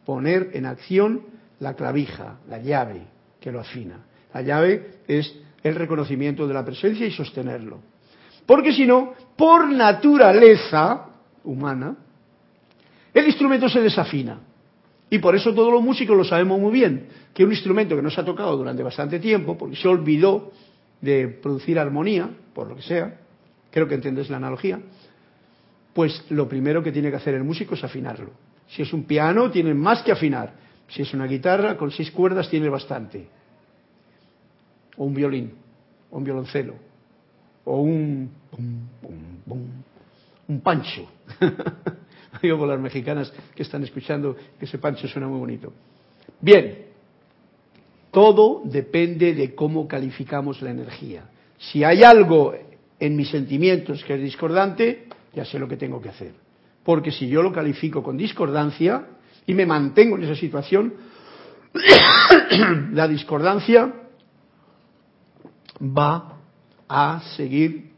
[0.04, 1.22] poner en acción
[1.60, 3.02] la clavija, la llave
[3.40, 4.04] que lo afina.
[4.32, 7.80] La llave es el reconocimiento de la presencia y sostenerlo.
[8.46, 11.06] Porque si no, por naturaleza
[11.44, 11.96] humana,
[13.12, 14.40] el instrumento se desafina.
[15.10, 18.10] Y por eso todos los músicos lo sabemos muy bien, que un instrumento que no
[18.10, 20.52] se ha tocado durante bastante tiempo, porque se olvidó
[21.00, 23.18] de producir armonía, por lo que sea,
[23.70, 24.80] creo que entiendes la analogía,
[25.98, 28.30] pues lo primero que tiene que hacer el músico es afinarlo.
[28.68, 30.54] Si es un piano, tiene más que afinar.
[30.86, 33.26] Si es una guitarra, con seis cuerdas tiene bastante.
[34.96, 35.54] O un violín,
[36.08, 36.74] o un violoncelo
[37.64, 38.30] o un,
[40.46, 41.10] un, pancho.
[42.42, 45.72] Digo por las mexicanas que están escuchando que ese pancho suena muy bonito.
[46.40, 46.86] Bien,
[48.12, 51.24] todo depende de cómo calificamos la energía.
[51.58, 52.54] Si hay algo
[53.00, 56.34] en mis sentimientos que es discordante, ya sé lo que tengo que hacer.
[56.84, 59.06] Porque si yo lo califico con discordancia
[59.46, 60.94] y me mantengo en esa situación,
[62.92, 63.92] la discordancia
[65.80, 66.38] va
[66.88, 67.92] a seguir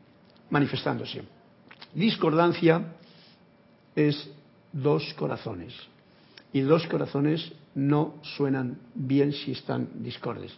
[0.50, 1.22] manifestándose.
[1.94, 2.94] Discordancia
[3.94, 4.30] es
[4.72, 5.74] dos corazones
[6.52, 10.52] y dos corazones no suenan bien si están discordes.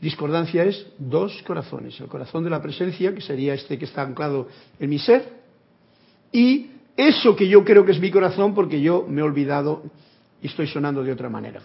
[0.00, 4.48] Discordancia es dos corazones, el corazón de la presencia, que sería este que está anclado
[4.78, 5.45] en mi ser,
[6.32, 9.82] y eso que yo creo que es mi corazón porque yo me he olvidado
[10.40, 11.60] y estoy sonando de otra manera.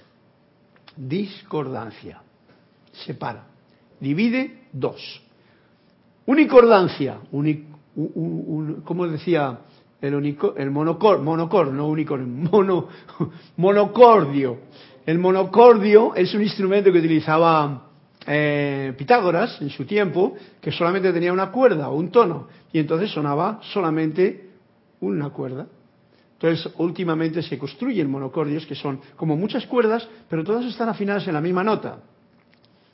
[0.95, 2.21] Discordancia.
[2.91, 3.45] Separa.
[4.00, 5.21] Divide dos.
[6.26, 7.19] Unicordancia,
[8.84, 9.60] ¿cómo decía
[10.02, 12.88] el, el monocor, monocor, no unicornio, mono,
[13.58, 14.60] monocordio?
[15.06, 17.88] El monocordio es un instrumento que utilizaba
[18.28, 23.10] eh, Pitágoras en su tiempo, que solamente tenía una cuerda o un tono, y entonces
[23.10, 24.51] sonaba solamente
[25.02, 25.68] una cuerda.
[26.34, 31.36] Entonces, últimamente se construyen monocordios que son como muchas cuerdas, pero todas están afinadas en
[31.36, 32.00] la misma nota.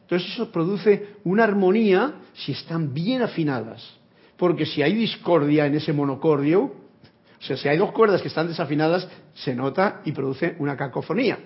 [0.02, 3.98] Entonces eso produce una armonía si están bien afinadas.
[4.38, 8.48] Porque si hay discordia en ese monocordio, o sea, si hay dos cuerdas que están
[8.48, 11.38] desafinadas, se nota y produce una cacofonía.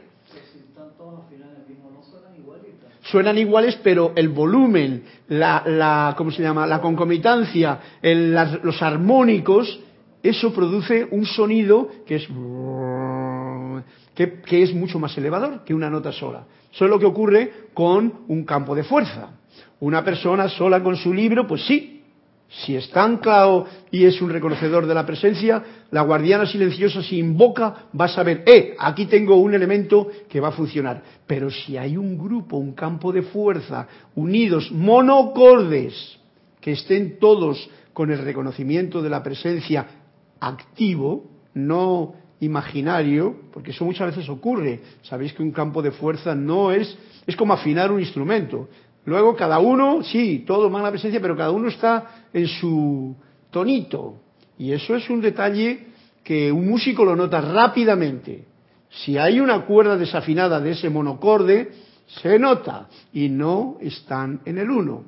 [3.04, 6.68] Suenan iguales, pero el volumen, la, la ¿cómo se llama?
[6.68, 9.80] La concomitancia, los armónicos,
[10.24, 12.28] eso produce un sonido que es
[14.16, 16.46] que, es mucho más elevador que una nota sola.
[16.72, 19.32] Eso es lo que ocurre con un campo de fuerza.
[19.80, 22.04] Una persona sola con su libro, pues sí,
[22.48, 27.86] si está anclado y es un reconocedor de la presencia, la guardiana silenciosa si invoca
[28.00, 31.02] va a saber, eh, aquí tengo un elemento que va a funcionar.
[31.26, 36.20] Pero si hay un grupo, un campo de fuerza, unidos, monocordes,
[36.60, 40.01] que estén todos con el reconocimiento de la presencia
[40.42, 44.82] activo, no imaginario, porque eso muchas veces ocurre.
[45.04, 48.68] Sabéis que un campo de fuerza no es, es como afinar un instrumento.
[49.06, 53.16] Luego cada uno, sí, todo la presencia, pero cada uno está en su
[53.52, 54.16] tonito.
[54.58, 55.88] Y eso es un detalle
[56.24, 58.46] que un músico lo nota rápidamente.
[58.90, 61.72] Si hay una cuerda desafinada de ese monocorde,
[62.22, 65.06] se nota y no están en el uno.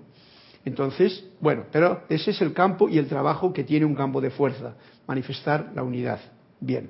[0.66, 4.30] Entonces, bueno, pero ese es el campo y el trabajo que tiene un campo de
[4.30, 4.76] fuerza,
[5.08, 6.20] manifestar la unidad.
[6.60, 6.90] Bien.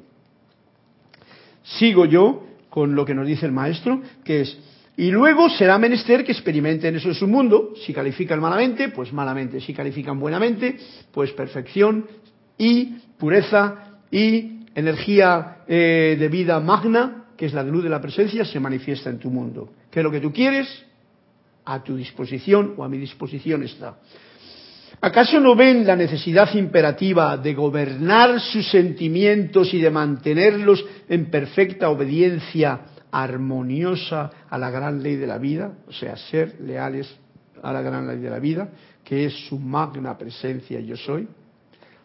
[1.64, 4.58] Sigo yo con lo que nos dice el maestro, que es,
[4.96, 9.60] y luego será menester que experimenten eso en su mundo, si califican malamente, pues malamente,
[9.60, 10.78] si califican buenamente,
[11.12, 12.06] pues perfección
[12.58, 18.46] y pureza y energía eh, de vida magna, que es la luz de la presencia,
[18.46, 19.70] se manifiesta en tu mundo.
[19.90, 20.68] ¿Qué es lo que tú quieres?
[21.66, 23.98] A tu disposición o a mi disposición está.
[25.02, 31.90] ¿Acaso no ven la necesidad imperativa de gobernar sus sentimientos y de mantenerlos en perfecta
[31.90, 35.74] obediencia armoniosa a la gran ley de la vida?
[35.88, 37.14] O sea, ser leales
[37.62, 38.70] a la gran ley de la vida,
[39.04, 41.28] que es su magna presencia yo soy.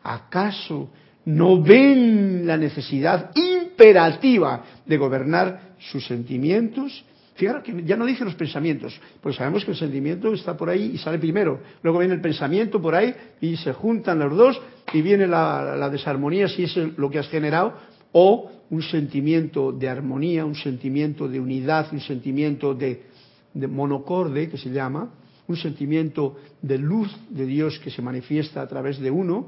[0.03, 0.91] ¿Acaso
[1.27, 7.05] no ven la necesidad imperativa de gobernar sus sentimientos
[7.39, 10.91] Fíjate que ya no dice los pensamientos, pues sabemos que el sentimiento está por ahí
[10.95, 11.61] y sale primero.
[11.85, 14.61] Luego viene el pensamiento por ahí y se juntan los dos
[14.93, 17.75] y viene la, desarmonía si es lo que has generado
[18.11, 23.05] o un sentimiento de armonía, un sentimiento de unidad, un sentimiento de,
[23.55, 25.09] de monocorde que se llama,
[25.47, 29.47] un sentimiento de luz de Dios que se manifiesta a través de uno,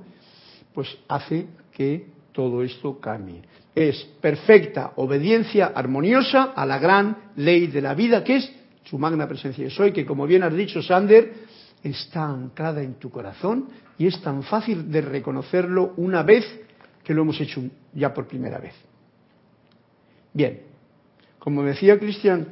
[0.73, 3.43] pues hace que todo esto cambie
[3.75, 8.53] es perfecta obediencia armoniosa a la gran ley de la vida, que es
[8.85, 11.33] su magna presencia de soy, que como bien has dicho, Sander,
[11.83, 16.45] está anclada en tu corazón y es tan fácil de reconocerlo una vez
[17.05, 17.63] que lo hemos hecho
[17.95, 18.75] ya por primera vez.
[20.33, 20.61] Bien,
[21.39, 22.49] como decía Cristian,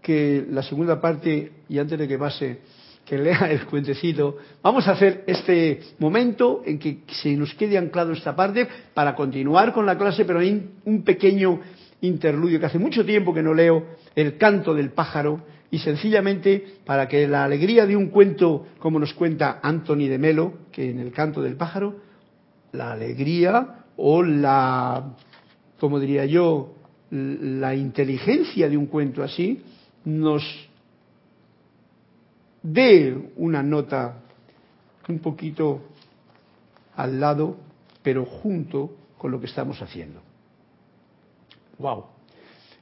[0.00, 2.58] que la segunda parte, y antes de que pase,
[3.04, 4.36] que lea el cuentecito.
[4.62, 9.72] Vamos a hacer este momento en que se nos quede anclado esta parte para continuar
[9.72, 11.60] con la clase, pero hay un pequeño
[12.00, 13.84] interludio que hace mucho tiempo que no leo,
[14.14, 19.14] el canto del pájaro, y sencillamente para que la alegría de un cuento, como nos
[19.14, 21.96] cuenta Anthony de Melo, que en el canto del pájaro,
[22.72, 25.14] la alegría o la,
[25.80, 26.74] como diría yo,
[27.10, 29.62] la inteligencia de un cuento así,
[30.04, 30.42] nos
[32.62, 34.20] de una nota
[35.08, 35.80] un poquito
[36.96, 37.56] al lado,
[38.02, 40.20] pero junto con lo que estamos haciendo.
[41.78, 42.04] Wow.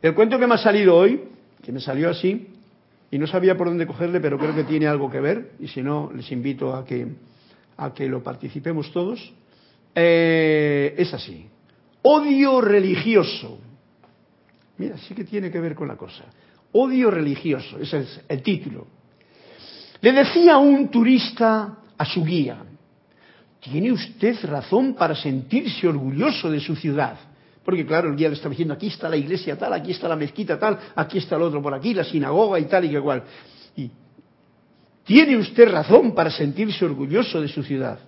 [0.02, 1.22] El cuento que me ha salido hoy,
[1.62, 2.48] que me salió así,
[3.10, 5.82] y no sabía por dónde cogerle, pero creo que tiene algo que ver, y si
[5.82, 7.06] no, les invito a que,
[7.76, 9.32] a que lo participemos todos,
[9.94, 11.48] eh, es así.
[12.02, 13.58] Odio religioso.
[14.78, 16.24] Mira, sí que tiene que ver con la cosa.
[16.72, 18.86] Odio religioso, ese es el título.
[20.00, 22.64] Le decía un turista a su guía,
[23.60, 27.18] tiene usted razón para sentirse orgulloso de su ciudad.
[27.62, 30.16] Porque claro, el guía le estaba diciendo, aquí está la iglesia tal, aquí está la
[30.16, 33.22] mezquita tal, aquí está el otro por aquí, la sinagoga y tal y que cual.
[35.04, 37.98] Tiene usted razón para sentirse orgulloso de su ciudad.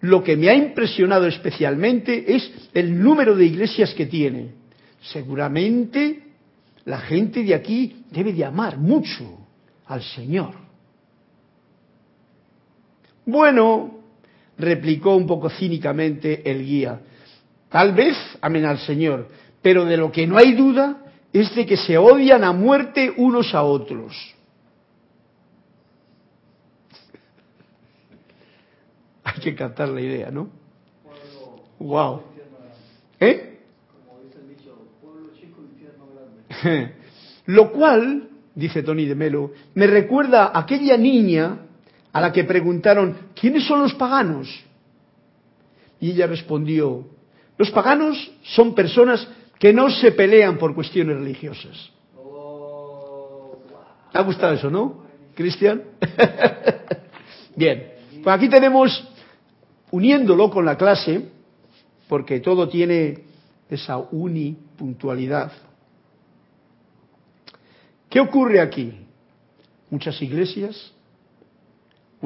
[0.00, 4.52] Lo que me ha impresionado especialmente es el número de iglesias que tiene.
[5.12, 6.22] Seguramente
[6.84, 9.46] la gente de aquí debe de amar mucho
[9.86, 10.65] al Señor.
[13.26, 13.98] Bueno,
[14.56, 17.00] replicó un poco cínicamente el guía,
[17.68, 19.28] tal vez amen al Señor,
[19.60, 23.52] pero de lo que no hay duda es de que se odian a muerte unos
[23.52, 24.14] a otros.
[29.24, 30.48] Hay que captar la idea, ¿no?
[31.80, 32.22] Wow.
[33.20, 33.56] ¿Eh?
[37.46, 41.65] Lo cual, dice Tony de Melo, me recuerda a aquella niña
[42.16, 44.48] a la que preguntaron, ¿quiénes son los paganos?
[46.00, 47.06] Y ella respondió,
[47.58, 51.90] los paganos son personas que no se pelean por cuestiones religiosas.
[54.10, 55.02] ¿Te ha gustado eso, no,
[55.34, 55.82] Cristian?
[57.54, 57.92] Bien,
[58.24, 59.06] pues aquí tenemos,
[59.90, 61.28] uniéndolo con la clase,
[62.08, 63.24] porque todo tiene
[63.68, 65.52] esa unipuntualidad.
[68.08, 69.06] ¿Qué ocurre aquí?
[69.90, 70.94] Muchas iglesias,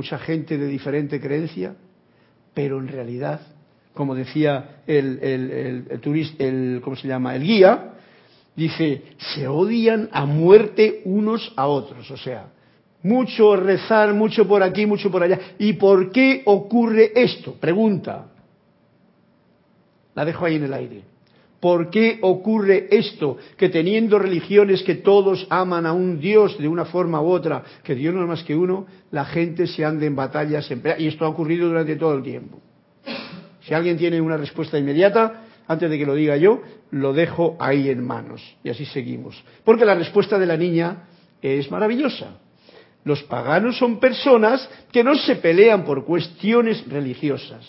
[0.01, 1.75] mucha gente de diferente creencia,
[2.55, 3.39] pero en realidad,
[3.93, 5.19] como decía el,
[5.91, 7.37] el, turista, el, ¿cómo se llama?
[7.37, 7.97] El guía,
[8.57, 12.11] dice, se odian a muerte unos a otros.
[12.11, 12.47] O sea,
[13.03, 15.39] mucho rezar, mucho por aquí, mucho por allá.
[15.59, 17.53] ¿Y por qué ocurre esto?
[17.61, 18.29] Pregunta.
[20.15, 21.03] La dejo ahí en el aire.
[21.61, 23.37] ¿Por qué ocurre esto?
[23.59, 27.95] Que teniendo religiones que todos aman a un Dios de una forma u otra, que
[27.95, 30.71] Dios no es más que uno, la gente se ande en batallas.
[30.99, 32.61] Y esto ha ocurrido durante todo el tiempo.
[33.61, 37.91] Si alguien tiene una respuesta inmediata, antes de que lo diga yo, lo dejo ahí
[37.91, 38.43] en manos.
[38.65, 39.45] Y así seguimos.
[39.63, 41.05] Porque la respuesta de la niña
[41.43, 42.39] es maravillosa.
[43.05, 47.67] Los paganos son personas que no se pelean por cuestiones religiosas.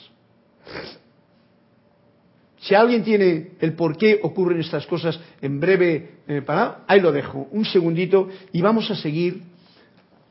[2.62, 7.12] Si alguien tiene el por qué ocurren estas cosas en breve, eh, para, ahí lo
[7.12, 9.41] dejo, un segundito y vamos a seguir.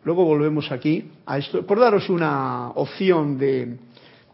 [0.05, 3.77] Luego volvemos aquí a esto, por daros una opción de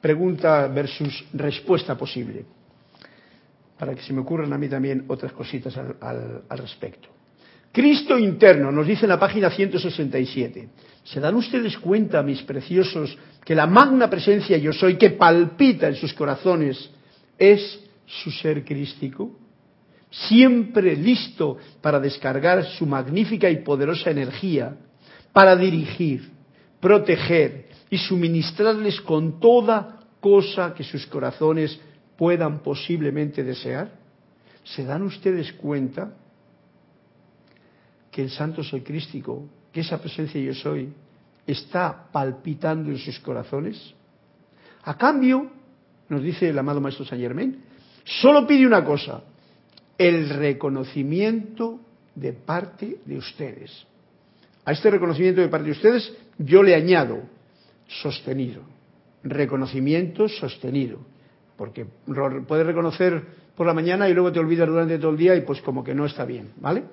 [0.00, 2.44] pregunta versus respuesta posible,
[3.78, 5.96] para que se me ocurran a mí también otras cositas al,
[6.48, 7.08] al respecto.
[7.72, 10.68] Cristo interno, nos dice en la página 167.
[11.02, 15.94] ¿Se dan ustedes cuenta, mis preciosos, que la magna presencia yo soy que palpita en
[15.94, 16.90] sus corazones
[17.38, 19.36] es su ser crístico,
[20.10, 24.76] siempre listo para descargar su magnífica y poderosa energía,
[25.32, 26.30] para dirigir,
[26.80, 31.78] proteger y suministrarles con toda cosa que sus corazones
[32.16, 33.90] puedan posiblemente desear?
[34.64, 36.14] ¿Se dan ustedes cuenta
[38.10, 40.92] que el santo soy crístico, que esa presencia yo soy,
[41.46, 43.94] está palpitando en sus corazones?
[44.82, 45.50] A cambio,
[46.08, 47.62] nos dice el amado Maestro Saint Germain,
[48.06, 49.20] Solo pide una cosa,
[49.98, 51.80] el reconocimiento
[52.14, 53.84] de parte de ustedes.
[54.64, 57.20] A este reconocimiento de parte de ustedes yo le añado
[57.88, 58.62] sostenido,
[59.24, 61.00] reconocimiento sostenido,
[61.56, 61.86] porque
[62.46, 63.22] puedes reconocer
[63.56, 65.94] por la mañana y luego te olvidas durante todo el día y pues como que
[65.94, 66.84] no está bien, ¿vale?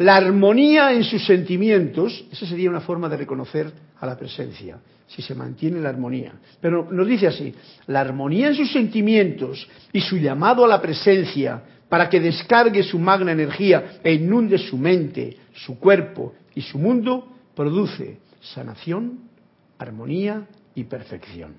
[0.00, 3.70] La armonía en sus sentimientos, esa sería una forma de reconocer
[4.00, 6.32] a la presencia, si se mantiene la armonía.
[6.58, 7.54] Pero nos dice así,
[7.86, 12.98] la armonía en sus sentimientos y su llamado a la presencia para que descargue su
[12.98, 19.28] magna energía e inunde su mente, su cuerpo y su mundo, produce sanación,
[19.76, 21.56] armonía y perfección.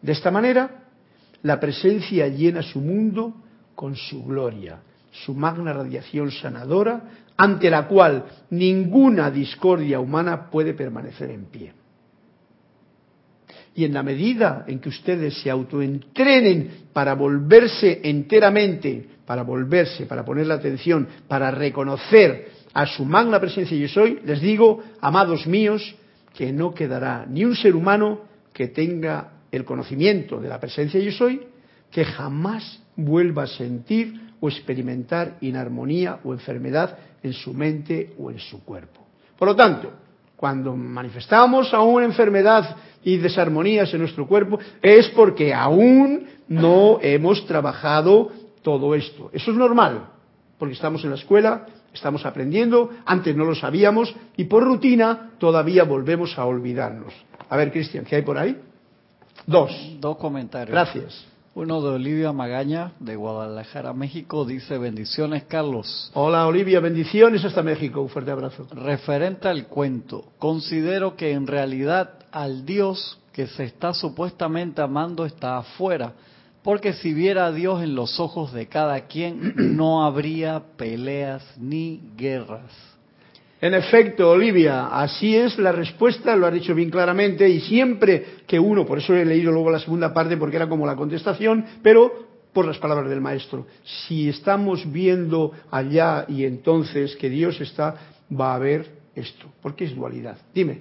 [0.00, 0.84] De esta manera,
[1.42, 3.34] la presencia llena su mundo
[3.74, 4.78] con su gloria,
[5.10, 7.02] su magna radiación sanadora,
[7.36, 11.72] ante la cual ninguna discordia humana puede permanecer en pie.
[13.74, 20.24] Y en la medida en que ustedes se autoentrenen para volverse enteramente, para volverse, para
[20.24, 25.94] poner la atención, para reconocer a su magna presencia yo soy, les digo, amados míos,
[26.34, 28.20] que no quedará ni un ser humano
[28.52, 31.42] que tenga el conocimiento de la presencia yo soy,
[31.90, 38.38] que jamás vuelva a sentir o experimentar inarmonía o enfermedad en su mente o en
[38.38, 39.00] su cuerpo.
[39.36, 39.92] Por lo tanto,
[40.36, 48.30] cuando manifestamos aún enfermedad y desarmonías en nuestro cuerpo, es porque aún no hemos trabajado
[48.62, 49.30] todo esto.
[49.32, 50.08] Eso es normal,
[50.58, 55.84] porque estamos en la escuela, estamos aprendiendo, antes no lo sabíamos y por rutina todavía
[55.84, 57.12] volvemos a olvidarnos.
[57.48, 58.56] A ver, Cristian, ¿qué hay por ahí?
[59.46, 59.96] Dos.
[60.00, 60.72] Dos comentarios.
[60.72, 61.35] Gracias.
[61.56, 66.10] Uno de Olivia Magaña, de Guadalajara, México, dice, bendiciones, Carlos.
[66.12, 68.02] Hola, Olivia, bendiciones hasta México.
[68.02, 68.66] Un fuerte abrazo.
[68.72, 75.56] Referente al cuento, considero que en realidad al Dios que se está supuestamente amando está
[75.56, 76.12] afuera,
[76.62, 82.02] porque si viera a Dios en los ojos de cada quien, no habría peleas ni
[82.18, 82.70] guerras.
[83.60, 88.58] En efecto, Olivia, así es la respuesta, lo ha dicho bien claramente, y siempre que
[88.58, 92.26] uno, por eso he leído luego la segunda parte porque era como la contestación, pero
[92.52, 97.96] por las palabras del maestro, si estamos viendo allá y entonces que Dios está,
[98.30, 100.36] va a haber esto, porque es dualidad.
[100.54, 100.80] Dime.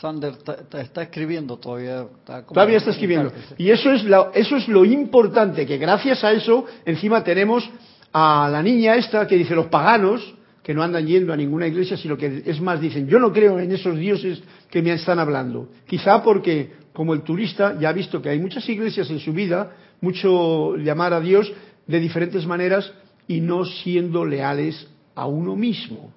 [0.00, 0.34] Sander
[0.72, 2.06] está escribiendo todavía.
[2.52, 3.32] todavía está escribiendo.
[3.56, 7.70] Y eso es, eso es lo importante, que gracias a eso encima tenemos
[8.12, 10.34] a la niña esta que dice los paganos,
[10.64, 13.60] que no andan yendo a ninguna iglesia, sino que es más dicen, yo no creo
[13.60, 15.68] en esos dioses que me están hablando.
[15.86, 19.76] Quizá porque, como el turista, ya ha visto que hay muchas iglesias en su vida,
[20.00, 21.52] mucho llamar a Dios
[21.86, 22.90] de diferentes maneras
[23.28, 26.14] y no siendo leales a uno mismo.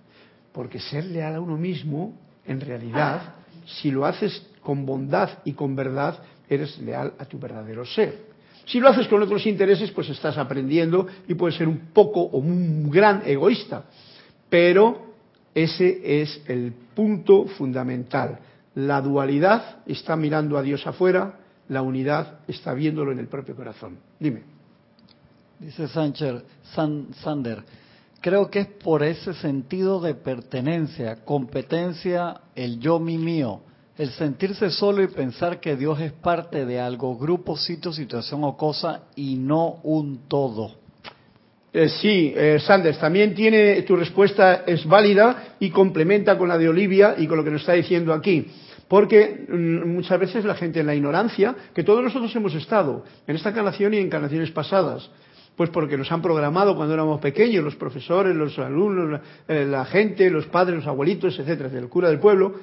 [0.53, 3.35] Porque ser leal a uno mismo, en realidad,
[3.65, 6.19] si lo haces con bondad y con verdad,
[6.49, 8.27] eres leal a tu verdadero ser.
[8.65, 12.37] Si lo haces con otros intereses, pues estás aprendiendo y puedes ser un poco o
[12.37, 13.83] un gran egoísta.
[14.49, 15.07] Pero
[15.53, 18.39] ese es el punto fundamental.
[18.75, 21.39] La dualidad está mirando a Dios afuera,
[21.69, 23.97] la unidad está viéndolo en el propio corazón.
[24.19, 24.43] Dime.
[25.59, 26.43] Dice Sánchez,
[27.23, 27.63] Sander,
[28.21, 33.61] creo que es por ese sentido de pertenencia, competencia, el yo mi mío,
[33.97, 38.55] el sentirse solo y pensar que Dios es parte de algo, grupo, sitio, situación o
[38.55, 40.86] cosa y no un todo.
[41.77, 46.67] Eh, sí, eh, Sanders, también tiene, tu respuesta es válida y complementa con la de
[46.67, 48.47] Olivia y con lo que nos está diciendo aquí.
[48.87, 53.35] Porque mm, muchas veces la gente en la ignorancia, que todos nosotros hemos estado, en
[53.35, 55.07] esta encarnación y en encarnaciones pasadas,
[55.55, 59.85] pues porque nos han programado cuando éramos pequeños, los profesores, los alumnos, la, eh, la
[59.85, 62.55] gente, los padres, los abuelitos, etcétera, el cura del pueblo,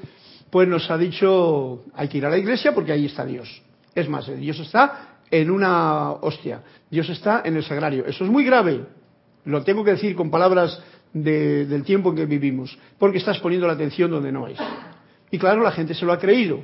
[0.51, 3.63] pues nos ha dicho hay que ir a la iglesia porque ahí está Dios.
[3.95, 8.05] Es más, Dios está en una hostia, Dios está en el sagrario.
[8.07, 8.81] Eso es muy grave,
[9.45, 10.81] lo tengo que decir con palabras
[11.13, 14.59] de, del tiempo en que vivimos, porque estás poniendo la atención donde no es.
[15.31, 16.61] Y claro, la gente se lo ha creído.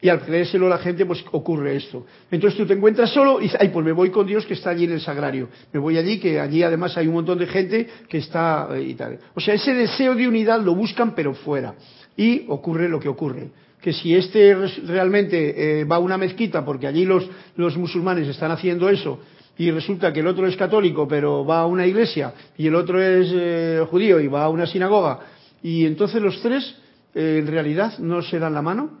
[0.00, 2.04] Y al creérselo la gente, pues ocurre esto.
[2.30, 4.70] Entonces tú te encuentras solo y dices, ay, pues me voy con Dios que está
[4.70, 5.48] allí en el sagrario.
[5.72, 8.94] Me voy allí, que allí además hay un montón de gente que está eh, y
[8.94, 9.18] tal.
[9.34, 11.74] O sea, ese deseo de unidad lo buscan, pero fuera.
[12.14, 13.48] Y ocurre lo que ocurre.
[13.80, 14.54] Que si este
[14.86, 19.20] realmente eh, va a una mezquita, porque allí los, los musulmanes están haciendo eso,
[19.58, 23.00] y resulta que el otro es católico, pero va a una iglesia, y el otro
[23.00, 25.20] es eh, judío y va a una sinagoga,
[25.62, 26.76] y entonces los tres
[27.14, 28.98] eh, en realidad no se dan la mano,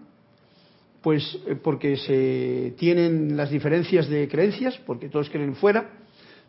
[1.02, 5.90] pues eh, porque se tienen las diferencias de creencias, porque todos creen fuera,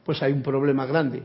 [0.05, 1.23] pues hay un problema grande.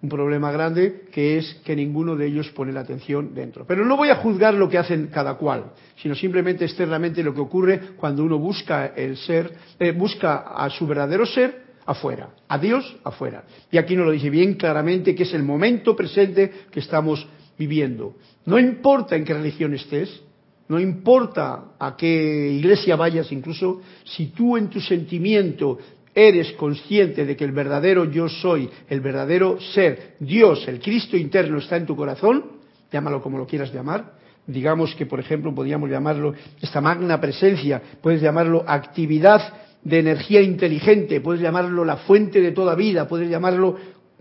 [0.00, 3.64] Un problema grande que es que ninguno de ellos pone la atención dentro.
[3.66, 7.40] Pero no voy a juzgar lo que hacen cada cual, sino simplemente externamente lo que
[7.40, 9.54] ocurre cuando uno busca el ser,
[9.96, 13.44] busca a su verdadero ser afuera, a Dios afuera.
[13.70, 17.26] Y aquí nos lo dice bien claramente que es el momento presente que estamos
[17.58, 18.14] viviendo.
[18.46, 20.20] No importa en qué religión estés,
[20.68, 25.78] no importa a qué iglesia vayas, incluso si tú en tu sentimiento
[26.14, 31.58] eres consciente de que el verdadero yo soy, el verdadero ser, Dios, el Cristo interno
[31.58, 32.44] está en tu corazón,
[32.90, 34.14] llámalo como lo quieras llamar,
[34.46, 39.42] digamos que por ejemplo podríamos llamarlo esta magna presencia, puedes llamarlo actividad
[39.84, 43.76] de energía inteligente, puedes llamarlo la fuente de toda vida, puedes llamarlo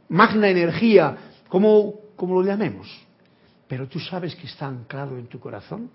[0.10, 2.88] magna energía, como, lo llamemos.
[3.68, 5.90] Pero tú sabes que está anclado en tu corazón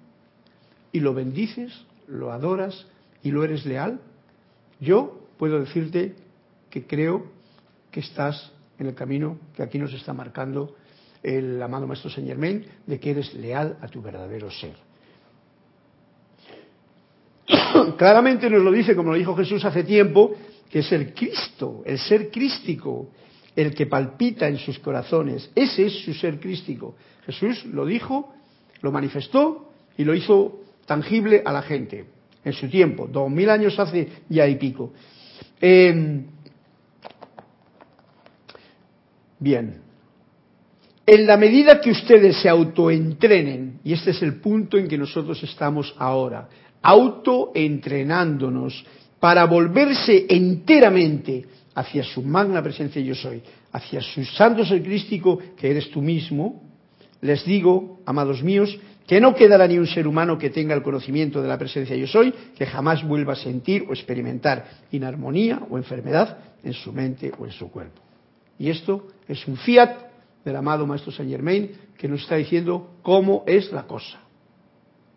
[0.91, 2.87] y lo bendices, lo adoras
[3.23, 4.01] y lo eres leal.
[4.81, 6.15] Yo puedo decirte
[6.71, 7.27] que creo
[7.91, 10.75] que estás en el camino que aquí nos está marcando
[11.23, 14.88] el amado Maestro Saint Germain, de que eres leal a tu verdadero ser.
[17.97, 20.35] Claramente nos lo dice, como lo dijo Jesús hace tiempo,
[20.71, 23.11] que es el Cristo, el ser crístico,
[23.55, 25.51] el que palpita en sus corazones.
[25.55, 26.97] Ese es su ser crístico.
[27.27, 28.35] Jesús lo dijo,
[28.83, 32.07] lo manifestó y lo hizo tangible a la gente
[32.45, 34.93] en su tiempo, dos mil años hace ya y pico.
[35.61, 36.25] Eh,
[39.39, 39.83] bien,
[41.05, 45.43] en la medida que ustedes se autoentrenen, y este es el punto en que nosotros
[45.43, 46.49] estamos ahora,
[46.83, 48.85] autoentrenándonos
[49.21, 55.71] para volverse enteramente hacia su magna presencia yo soy, hacia su santo ser crístico que
[55.71, 56.63] eres tú mismo,
[57.21, 61.41] les digo, amados míos, que no quedará ni un ser humano que tenga el conocimiento
[61.41, 66.39] de la presencia yo soy, que jamás vuelva a sentir o experimentar inarmonía o enfermedad
[66.63, 68.03] en su mente o en su cuerpo.
[68.59, 69.97] Y esto es un fiat
[70.45, 74.28] del amado Maestro Saint Germain que nos está diciendo cómo es la cosa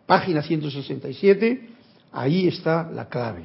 [0.06, 1.68] página 167,
[2.12, 3.44] ahí está la clave.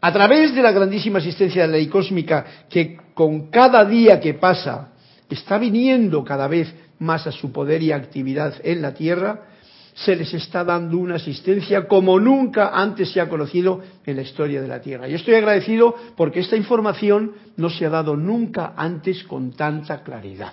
[0.00, 4.34] A través de la grandísima asistencia de la ley cósmica que con cada día que
[4.34, 4.92] pasa
[5.30, 9.46] está viniendo cada vez más a su poder y actividad en la Tierra,
[9.94, 14.60] se les está dando una asistencia como nunca antes se ha conocido en la historia
[14.60, 15.08] de la Tierra.
[15.08, 20.52] Y estoy agradecido porque esta información no se ha dado nunca antes con tanta claridad.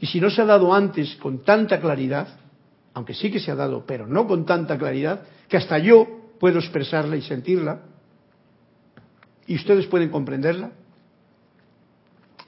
[0.00, 2.26] Y si no se ha dado antes con tanta claridad,
[2.94, 6.06] aunque sí que se ha dado, pero no con tanta claridad, que hasta yo
[6.38, 7.82] puedo expresarla y sentirla,
[9.46, 10.70] y ustedes pueden comprenderla.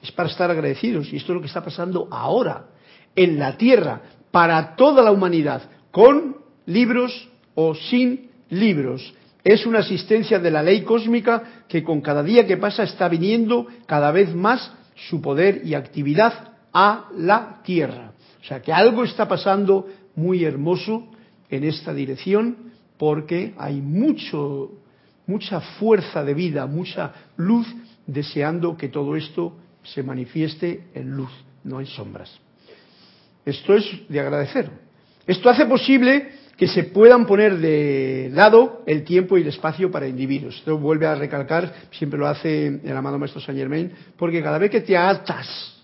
[0.01, 2.67] Es para estar agradecidos, y esto es lo que está pasando ahora,
[3.15, 9.13] en la Tierra, para toda la humanidad, con libros o sin libros.
[9.43, 13.67] Es una asistencia de la ley cósmica que con cada día que pasa está viniendo
[13.85, 14.71] cada vez más
[15.09, 18.11] su poder y actividad a la Tierra.
[18.41, 21.07] O sea que algo está pasando muy hermoso
[21.49, 24.71] en esta dirección porque hay mucho,
[25.27, 27.67] mucha fuerza de vida, mucha luz
[28.07, 31.31] deseando que todo esto se manifieste en luz,
[31.63, 32.39] no en sombras.
[33.45, 34.69] Esto es de agradecer.
[35.27, 40.07] Esto hace posible que se puedan poner de lado el tiempo y el espacio para
[40.07, 40.55] individuos.
[40.55, 44.71] Esto vuelve a recalcar, siempre lo hace el amado Maestro Saint Germain, porque cada vez
[44.71, 45.74] que te atas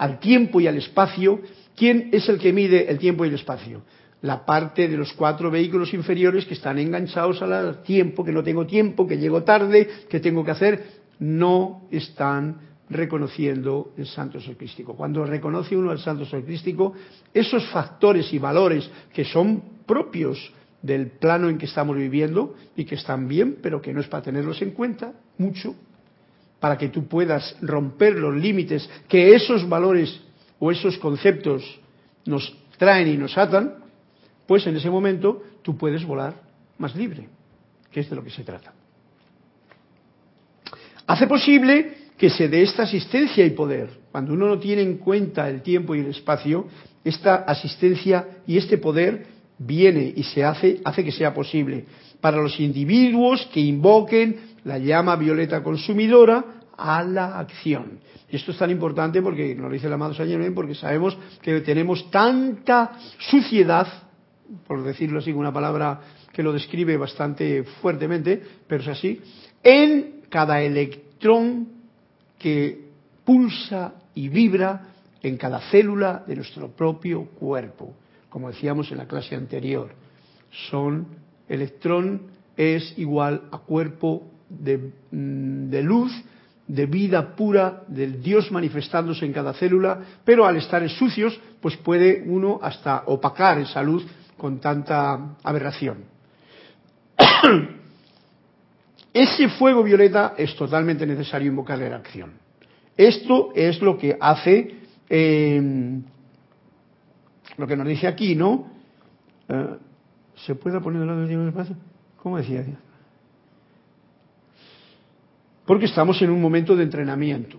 [0.00, 1.40] al tiempo y al espacio,
[1.80, 3.80] ¿Quién es el que mide el tiempo y el espacio?
[4.20, 8.66] La parte de los cuatro vehículos inferiores que están enganchados al tiempo, que no tengo
[8.66, 10.84] tiempo, que llego tarde, que tengo que hacer,
[11.20, 14.94] no están reconociendo el santo ser crístico.
[14.94, 16.92] Cuando reconoce uno el santo crístico,
[17.32, 22.96] esos factores y valores que son propios del plano en que estamos viviendo y que
[22.96, 25.74] están bien, pero que no es para tenerlos en cuenta mucho,
[26.60, 30.20] para que tú puedas romper los límites que esos valores
[30.58, 31.80] o esos conceptos
[32.26, 33.76] nos traen y nos atan,
[34.46, 36.34] pues en ese momento tú puedes volar
[36.78, 37.28] más libre,
[37.90, 38.72] que es de lo que se trata.
[41.06, 43.88] Hace posible que se dé esta asistencia y poder.
[44.12, 46.68] Cuando uno no tiene en cuenta el tiempo y el espacio,
[47.02, 49.26] esta asistencia y este poder
[49.58, 51.86] viene y se hace, hace que sea posible
[52.20, 56.44] para los individuos que invoquen la llama violeta consumidora
[56.76, 58.00] a la acción.
[58.28, 61.60] Y esto es tan importante porque, nos lo dice el amado Saint porque sabemos que
[61.60, 63.86] tenemos tanta suciedad,
[64.66, 66.00] por decirlo así, una palabra
[66.32, 69.20] que lo describe bastante fuertemente, pero es así,
[69.62, 71.68] en cada electrón
[72.38, 72.88] que
[73.24, 74.86] pulsa y vibra
[75.22, 77.94] en cada célula de nuestro propio cuerpo
[78.30, 79.90] como decíamos en la clase anterior.
[80.70, 81.06] Son
[81.48, 82.22] electrón
[82.56, 86.12] es igual a cuerpo de, mm, de luz,
[86.66, 92.22] de vida pura del Dios manifestándose en cada célula, pero al estar sucios, pues puede
[92.26, 96.04] uno hasta opacar esa luz con tanta aberración.
[99.12, 102.32] Ese fuego violeta es totalmente necesario invocar en acción.
[102.96, 104.76] Esto es lo que hace
[105.08, 106.00] eh,
[107.56, 108.70] lo que nos dice aquí, ¿no?
[109.48, 109.76] Eh,
[110.46, 111.76] ¿Se puede poner del tiempo espacio?
[112.22, 112.64] ¿Cómo decía?
[115.70, 117.56] Porque estamos en un momento de entrenamiento.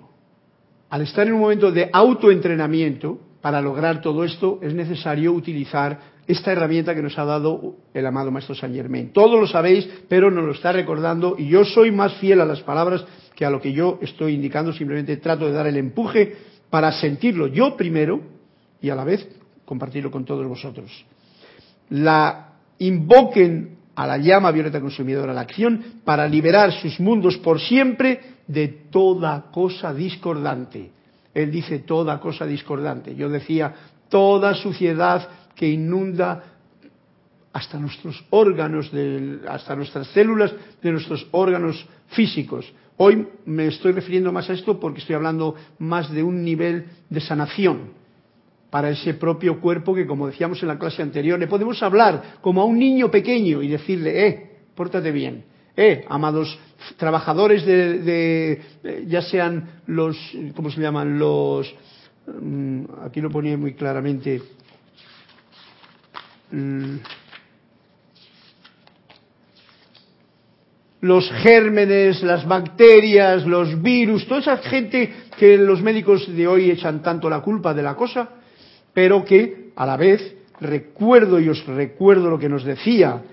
[0.90, 5.98] Al estar en un momento de autoentrenamiento, para lograr todo esto es necesario utilizar
[6.28, 9.14] esta herramienta que nos ha dado el amado Maestro Saint Germain.
[9.14, 12.60] Todos lo sabéis, pero nos lo está recordando y yo soy más fiel a las
[12.64, 16.36] palabras que a lo que yo estoy indicando, simplemente trato de dar el empuje
[16.70, 18.20] para sentirlo yo primero
[18.82, 19.26] y a la vez
[19.64, 21.06] compartirlo con todos vosotros.
[21.92, 28.20] La invoquen a la llama violeta consumidora, la acción, para liberar sus mundos por siempre
[28.48, 30.92] de toda cosa discordante.
[31.34, 33.16] Él dice toda cosa discordante.
[33.16, 33.74] Yo decía
[34.10, 36.44] toda suciedad que inunda
[37.54, 38.92] hasta nuestros órganos,
[39.48, 42.72] hasta nuestras células de nuestros órganos físicos.
[42.98, 47.20] Hoy me estoy refiriendo más a esto porque estoy hablando más de un nivel de
[47.20, 48.01] sanación
[48.72, 52.62] para ese propio cuerpo que, como decíamos en la clase anterior, le podemos hablar como
[52.62, 55.44] a un niño pequeño y decirle, eh, pórtate bien,
[55.76, 56.58] eh, amados
[56.96, 58.62] trabajadores de,
[59.08, 60.18] ya sean los,
[60.56, 61.20] ¿cómo se llaman?
[61.20, 61.74] Los,
[62.42, 64.42] mm, aquí lo ponía muy claramente,
[66.52, 66.96] mm,
[71.02, 77.02] los gérmenes, las bacterias, los virus, toda esa gente que los médicos de hoy echan
[77.02, 78.41] tanto la culpa de la cosa,
[78.94, 83.24] pero que a la vez recuerdo y os recuerdo lo que nos decía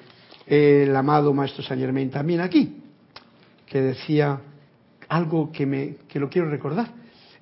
[0.46, 2.76] el amado Maestro Saint Germain también aquí,
[3.66, 4.40] que decía
[5.08, 6.88] algo que, me, que lo quiero recordar.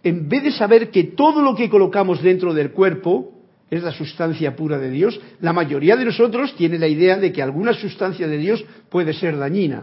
[0.03, 3.33] En vez de saber que todo lo que colocamos dentro del cuerpo
[3.71, 7.43] es la sustancia pura de Dios, la mayoría de nosotros tiene la idea de que
[7.43, 9.83] alguna sustancia de Dios puede ser dañina.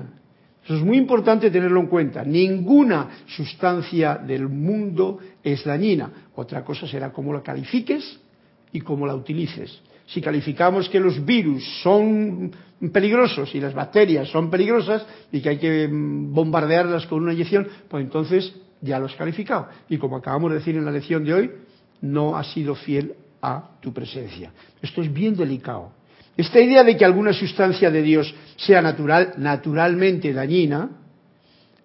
[0.64, 2.24] Eso es muy importante tenerlo en cuenta.
[2.24, 6.10] Ninguna sustancia del mundo es dañina.
[6.36, 8.20] Otra cosa será cómo la califiques
[8.74, 9.80] y cómo la utilices.
[10.06, 12.52] Si calificamos que los virus son
[12.92, 17.68] peligrosos y las bacterias son peligrosas y que hay que mm, bombardearlas con una inyección,
[17.88, 19.70] pues entonces ya lo has calificado.
[19.88, 21.52] Y como acabamos de decir en la lección de hoy,
[22.02, 24.52] no has sido fiel a tu presencia.
[24.82, 25.92] Esto es bien delicado.
[26.36, 30.90] Esta idea de que alguna sustancia de Dios sea natural, naturalmente dañina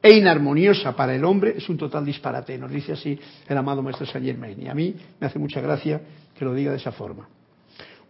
[0.03, 4.07] e inarmoniosa para el hombre es un total disparate, nos dice así el amado Maestro
[4.07, 4.61] Saint Germain.
[4.63, 6.01] Y a mí me hace mucha gracia
[6.37, 7.29] que lo diga de esa forma.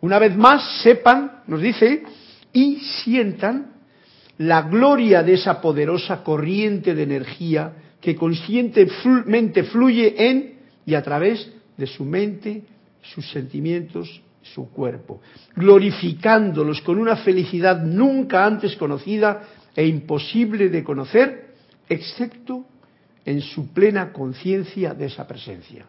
[0.01, 2.03] Una vez más, sepan, nos dice,
[2.53, 3.73] y sientan
[4.39, 11.53] la gloria de esa poderosa corriente de energía que conscientemente fluye en y a través
[11.77, 12.63] de su mente,
[13.03, 15.21] sus sentimientos, su cuerpo,
[15.57, 19.43] glorificándolos con una felicidad nunca antes conocida
[19.75, 21.48] e imposible de conocer,
[21.89, 22.67] excepto
[23.25, 25.87] en su plena conciencia de esa presencia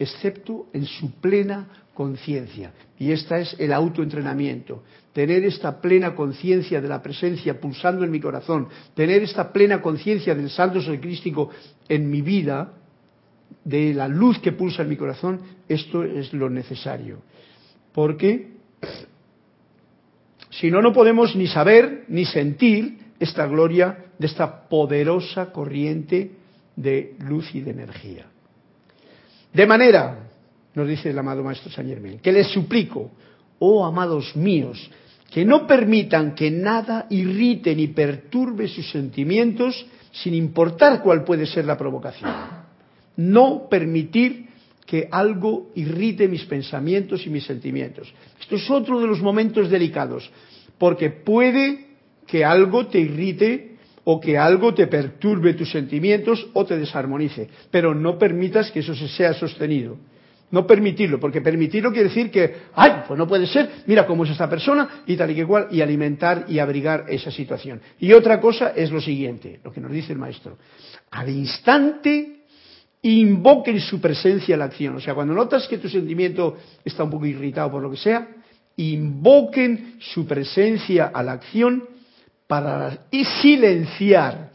[0.00, 2.72] excepto en su plena conciencia.
[2.98, 4.82] Y esta es el autoentrenamiento.
[5.12, 10.34] Tener esta plena conciencia de la presencia pulsando en mi corazón, tener esta plena conciencia
[10.34, 11.50] del santo sol crístico
[11.86, 12.72] en mi vida,
[13.62, 17.18] de la luz que pulsa en mi corazón, esto es lo necesario.
[17.92, 18.52] Porque
[20.48, 26.32] si no, no podemos ni saber ni sentir esta gloria de esta poderosa corriente
[26.74, 28.26] de luz y de energía.
[29.52, 30.30] De manera,
[30.74, 33.10] nos dice el amado Maestro Saint Germain, que les suplico,
[33.58, 34.90] oh amados míos,
[35.30, 41.66] que no permitan que nada irrite ni perturbe sus sentimientos sin importar cuál puede ser
[41.66, 42.30] la provocación.
[43.16, 44.48] No permitir
[44.86, 48.12] que algo irrite mis pensamientos y mis sentimientos.
[48.40, 50.28] Esto es otro de los momentos delicados,
[50.78, 51.89] porque puede
[52.30, 57.94] que algo te irrite o que algo te perturbe tus sentimientos o te desarmonice, pero
[57.94, 59.98] no permitas que eso se sea sostenido.
[60.52, 64.30] No permitirlo, porque permitirlo quiere decir que, ay, pues no puede ser, mira cómo es
[64.30, 67.80] esta persona y tal y que cual, y alimentar y abrigar esa situación.
[68.00, 70.58] Y otra cosa es lo siguiente, lo que nos dice el maestro.
[71.12, 72.40] Al instante
[73.02, 74.96] invoquen su presencia a la acción.
[74.96, 78.28] O sea, cuando notas que tu sentimiento está un poco irritado por lo que sea,
[78.76, 81.84] invoquen su presencia a la acción
[82.50, 83.06] para
[83.40, 84.50] silenciar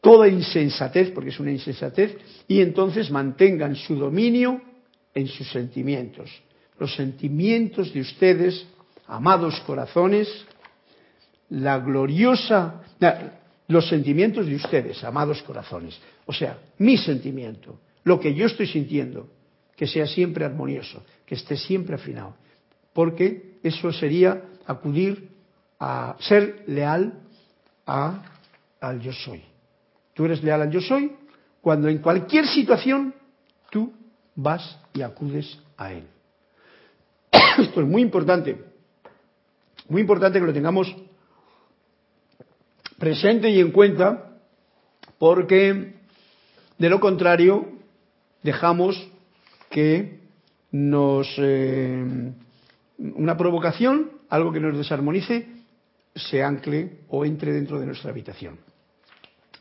[0.00, 2.16] toda insensatez, porque es una insensatez,
[2.46, 4.62] y entonces mantengan su dominio
[5.12, 6.30] en sus sentimientos.
[6.78, 8.64] Los sentimientos de ustedes,
[9.08, 10.28] amados corazones,
[11.50, 12.82] la gloriosa,
[13.66, 15.98] los sentimientos de ustedes, amados corazones.
[16.26, 19.28] O sea, mi sentimiento, lo que yo estoy sintiendo,
[19.74, 22.36] que sea siempre armonioso, que esté siempre afinado.
[22.92, 25.31] Porque eso sería acudir
[25.84, 27.12] a ser leal
[27.86, 29.42] al yo soy.
[30.14, 31.10] Tú eres leal al yo soy
[31.60, 33.12] cuando en cualquier situación
[33.68, 33.92] tú
[34.36, 36.06] vas y acudes a él.
[37.58, 38.64] Esto es muy importante.
[39.88, 40.94] Muy importante que lo tengamos
[42.96, 44.38] presente y en cuenta,
[45.18, 45.96] porque
[46.78, 47.66] de lo contrario
[48.44, 49.10] dejamos
[49.68, 50.20] que
[50.70, 52.32] nos eh,
[52.98, 55.61] una provocación, algo que nos desarmonice,
[56.14, 58.58] se ancle o entre dentro de nuestra habitación.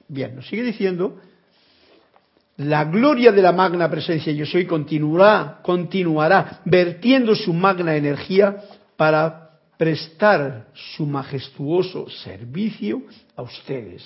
[0.07, 1.19] Bien, nos sigue diciendo,
[2.57, 8.57] la gloria de la magna presencia yo soy continuará, continuará vertiendo su magna energía
[8.97, 13.03] para prestar su majestuoso servicio
[13.35, 14.03] a ustedes,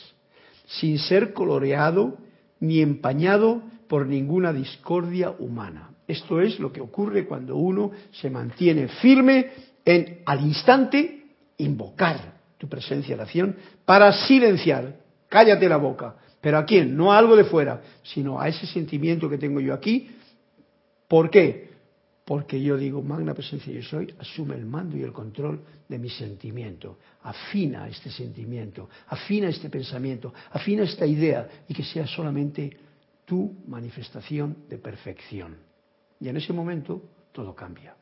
[0.68, 2.18] sin ser coloreado
[2.60, 5.90] ni empañado por ninguna discordia humana.
[6.08, 9.50] Esto es lo que ocurre cuando uno se mantiene firme
[9.84, 11.26] en al instante
[11.58, 14.96] invocar tu presencia de acción para silenciar,
[15.28, 19.30] cállate la boca, pero a quién, no a algo de fuera, sino a ese sentimiento
[19.30, 20.10] que tengo yo aquí.
[21.08, 21.70] ¿Por qué?
[22.24, 26.10] Porque yo digo, magna presencia yo soy, asume el mando y el control de mi
[26.10, 26.98] sentimiento.
[27.24, 32.78] Afina este sentimiento, afina este pensamiento, afina esta idea y que sea solamente
[33.26, 35.58] tu manifestación de perfección.
[36.20, 37.02] Y en ese momento
[37.32, 37.96] todo cambia.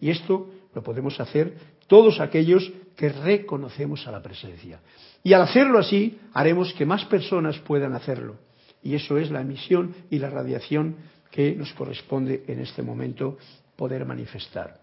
[0.00, 1.56] Y esto lo podemos hacer
[1.88, 4.80] todos aquellos que reconocemos a la presencia.
[5.22, 8.34] Y al hacerlo así, haremos que más personas puedan hacerlo.
[8.82, 10.96] Y eso es la emisión y la radiación
[11.30, 13.38] que nos corresponde en este momento
[13.76, 14.80] poder manifestar.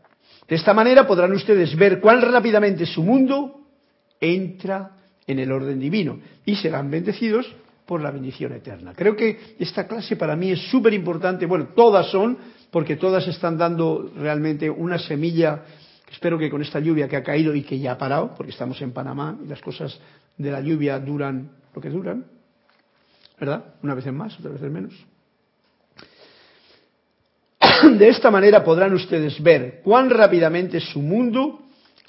[0.47, 3.59] De esta manera podrán ustedes ver cuán rápidamente su mundo
[4.21, 4.91] entra
[5.27, 7.53] en el orden divino y serán bendecidos
[7.85, 8.93] por la bendición eterna.
[8.95, 12.37] Creo que esta clase para mí es súper importante, bueno, todas son,
[12.71, 15.65] porque todas están dando realmente una semilla,
[16.11, 18.81] espero que con esta lluvia que ha caído y que ya ha parado, porque estamos
[18.81, 19.99] en Panamá y las cosas
[20.37, 22.25] de la lluvia duran lo que duran,
[23.39, 23.75] ¿verdad?
[23.83, 24.93] Una vez en más, otra vez en menos.
[27.97, 31.61] De esta manera podrán ustedes ver cuán rápidamente su mundo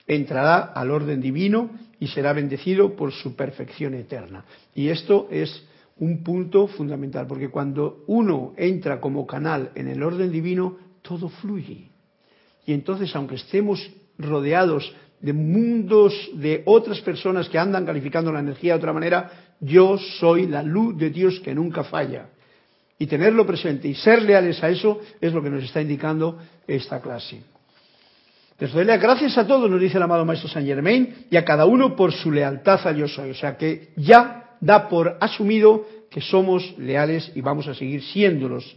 [0.06, 4.44] entrará al orden divino y será bendecido por su perfección eterna.
[4.74, 5.64] Y esto es
[5.98, 11.90] un punto fundamental, porque cuando uno entra como canal en el orden divino, todo fluye.
[12.66, 13.88] Y entonces, aunque estemos
[14.18, 19.96] rodeados de mundos de otras personas que andan calificando la energía de otra manera, yo
[20.18, 22.28] soy la luz de Dios que nunca falla.
[22.98, 27.00] Y tenerlo presente y ser leales a eso es lo que nos está indicando esta
[27.00, 27.40] clase.
[28.58, 31.66] Les doy gracias a todos, nos dice el amado Maestro Saint Germain, y a cada
[31.66, 33.30] uno por su lealtad a yo soy.
[33.30, 38.76] O sea que ya da por asumido que somos leales y vamos a seguir siéndolos.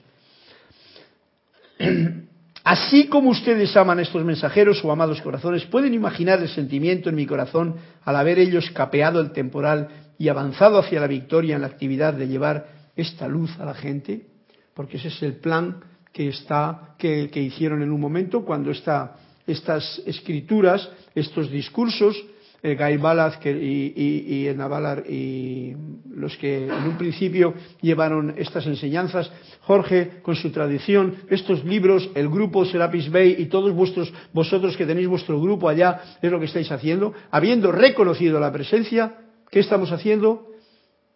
[2.63, 7.15] Así como ustedes aman a estos mensajeros o amados corazones, pueden imaginar el sentimiento en
[7.15, 9.87] mi corazón al haber ellos capeado el temporal
[10.17, 14.27] y avanzado hacia la victoria en la actividad de llevar esta luz a la gente,
[14.73, 15.77] porque ese es el plan
[16.11, 19.15] que está que, hicieron en un momento cuando está
[19.47, 22.21] estas escrituras, estos discursos,
[22.61, 25.73] el Guy Ballard y, y, Navalar y
[26.15, 29.31] los que en un principio llevaron estas enseñanzas,
[29.61, 34.85] Jorge con su tradición, estos libros, el grupo Serapis Bay y todos vuestros, vosotros que
[34.85, 39.15] tenéis vuestro grupo allá, es lo que estáis haciendo, habiendo reconocido la presencia,
[39.49, 40.48] ¿qué estamos haciendo?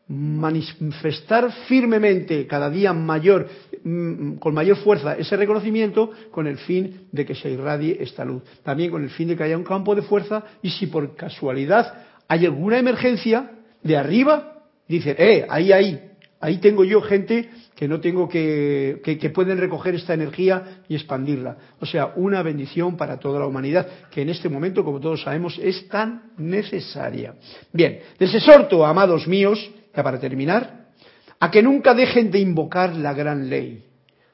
[0.07, 3.47] Manifestar firmemente cada día mayor,
[3.83, 8.43] mm, con mayor fuerza ese reconocimiento con el fin de que se irradie esta luz.
[8.63, 11.93] También con el fin de que haya un campo de fuerza y si por casualidad
[12.27, 13.51] hay alguna emergencia
[13.81, 19.29] de arriba, dicen, eh, ahí, ahí, ahí tengo yo gente que no tengo que, que,
[19.29, 21.57] pueden recoger esta energía y expandirla.
[21.79, 25.59] O sea, una bendición para toda la humanidad, que en este momento, como todos sabemos,
[25.61, 27.33] es tan necesaria.
[27.71, 30.87] Bien, les exhorto, amados míos, ya para terminar,
[31.39, 33.83] a que nunca dejen de invocar la gran ley,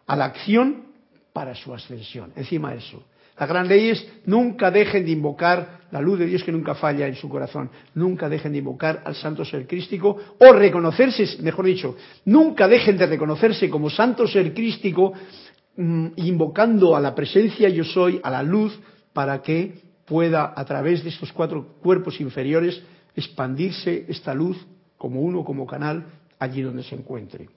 [0.07, 0.85] a la acción
[1.33, 2.31] para su ascensión.
[2.35, 3.03] Encima eso.
[3.39, 7.07] La gran ley es nunca dejen de invocar la luz de Dios que nunca falla
[7.07, 7.69] en su corazón.
[7.95, 11.95] Nunca dejen de invocar al santo ser crístico o reconocerse, mejor dicho,
[12.25, 15.13] nunca dejen de reconocerse como santo ser crístico
[15.77, 18.77] mm, invocando a la presencia yo soy, a la luz,
[19.13, 22.81] para que pueda a través de estos cuatro cuerpos inferiores
[23.15, 24.57] expandirse esta luz
[24.99, 26.05] como uno, como canal,
[26.37, 27.49] allí donde se encuentre.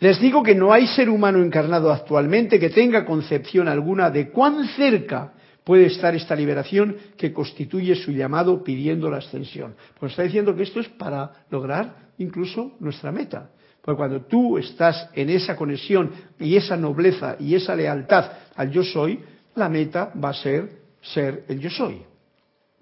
[0.00, 4.64] Les digo que no hay ser humano encarnado actualmente que tenga concepción alguna de cuán
[4.76, 5.32] cerca
[5.64, 9.74] puede estar esta liberación que constituye su llamado pidiendo la ascensión.
[9.98, 13.50] Pues está diciendo que esto es para lograr incluso nuestra meta.
[13.82, 18.84] Porque cuando tú estás en esa conexión y esa nobleza y esa lealtad al yo
[18.84, 19.20] soy,
[19.56, 22.02] la meta va a ser ser el yo soy,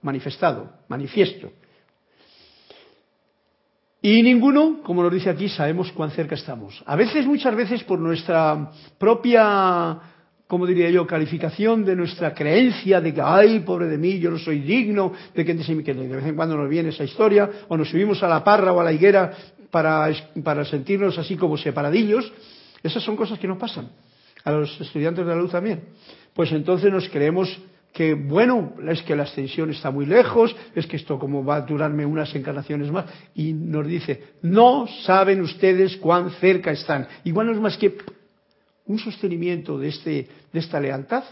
[0.02, 1.50] manifestado, manifiesto.
[4.02, 6.82] Y ninguno, como nos dice aquí, sabemos cuán cerca estamos.
[6.86, 9.98] A veces, muchas veces, por nuestra propia,
[10.46, 14.38] como diría yo, calificación de nuestra creencia de que, ay, pobre de mí, yo no
[14.38, 18.22] soy digno, de que, de vez en cuando nos viene esa historia, o nos subimos
[18.22, 19.32] a la parra o a la higuera
[19.70, 20.08] para,
[20.44, 22.32] para sentirnos así como separadillos,
[22.82, 23.90] esas son cosas que nos pasan.
[24.44, 25.86] A los estudiantes de la luz también.
[26.32, 27.58] Pues entonces nos creemos
[27.96, 31.60] que bueno, es que la ascensión está muy lejos, es que esto como va a
[31.62, 37.08] durarme unas encarnaciones más, y nos dice, no saben ustedes cuán cerca están.
[37.24, 37.96] Igual no es más que
[38.84, 41.24] un sostenimiento de, este, de esta lealtad,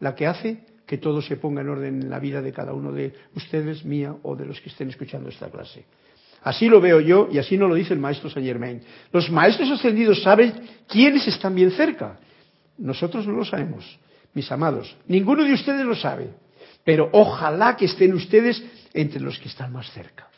[0.00, 2.90] la que hace que todo se ponga en orden en la vida de cada uno
[2.90, 5.84] de ustedes, mía o de los que estén escuchando esta clase.
[6.42, 8.80] Así lo veo yo y así no lo dice el maestro Saint Germain.
[9.12, 10.54] Los maestros ascendidos saben
[10.88, 12.18] quiénes están bien cerca.
[12.78, 13.84] Nosotros no lo sabemos
[14.34, 14.96] mis amados.
[15.06, 16.30] Ninguno de ustedes lo sabe,
[16.84, 18.62] pero ojalá que estén ustedes
[18.94, 20.28] entre los que están más cerca.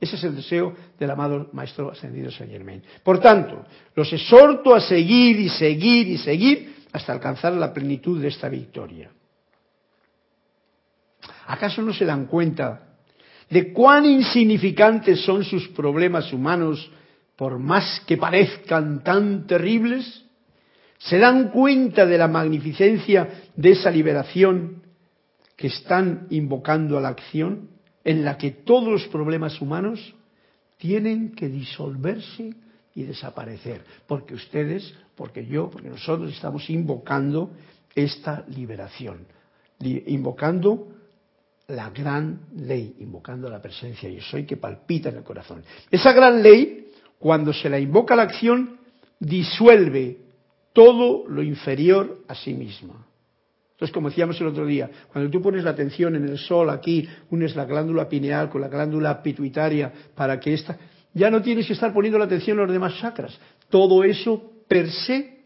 [0.00, 2.82] Ese es el deseo del amado Maestro Ascendido Saint Germain.
[3.02, 8.28] Por tanto, los exhorto a seguir y seguir y seguir hasta alcanzar la plenitud de
[8.28, 9.10] esta victoria.
[11.46, 12.88] ¿Acaso no se dan cuenta
[13.50, 16.90] de cuán insignificantes son sus problemas humanos
[17.36, 20.24] por más que parezcan tan terribles?
[21.00, 23.26] Se dan cuenta de la magnificencia
[23.56, 24.82] de esa liberación
[25.56, 27.70] que están invocando a la acción,
[28.04, 30.14] en la que todos los problemas humanos
[30.76, 32.54] tienen que disolverse
[32.94, 37.50] y desaparecer, porque ustedes, porque yo, porque nosotros estamos invocando
[37.94, 39.26] esta liberación,
[39.80, 40.88] invocando
[41.68, 45.62] la gran ley, invocando la presencia yo soy que palpita en el corazón.
[45.90, 46.88] Esa gran ley,
[47.18, 48.78] cuando se la invoca a la acción,
[49.18, 50.29] disuelve
[50.80, 53.06] todo lo inferior a sí misma.
[53.72, 57.06] Entonces, como decíamos el otro día, cuando tú pones la atención en el sol aquí,
[57.28, 60.78] unes la glándula pineal con la glándula pituitaria para que esta,
[61.12, 63.38] ya no tienes que estar poniendo la atención en los demás chakras.
[63.68, 65.40] Todo eso per se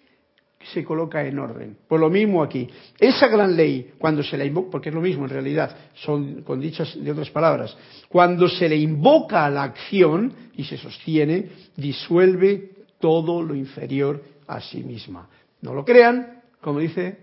[0.73, 1.79] se coloca en orden.
[1.89, 5.25] Por lo mismo aquí, esa gran ley, cuando se la invoca, porque es lo mismo
[5.25, 7.77] en realidad, son con dichas de otras palabras,
[8.09, 12.71] cuando se le invoca a la acción y se sostiene, disuelve
[13.01, 15.29] todo lo inferior a sí misma.
[15.63, 17.19] No lo crean, como dice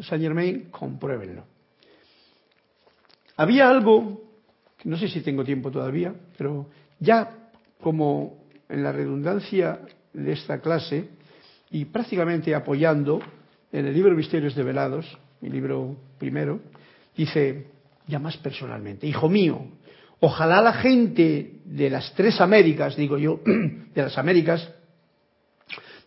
[0.00, 1.44] Saint Germain, compruébenlo.
[3.36, 4.22] Había algo,
[4.84, 6.66] no sé si tengo tiempo todavía, pero
[7.00, 7.50] ya
[7.80, 9.80] como en la redundancia
[10.12, 11.08] de esta clase
[11.70, 13.20] y prácticamente apoyando
[13.72, 16.60] en el libro Misterios Develados, mi libro primero,
[17.16, 17.66] dice
[18.06, 19.66] ya más personalmente, hijo mío,
[20.20, 24.72] ojalá la gente de las tres Américas, digo yo, de las Américas,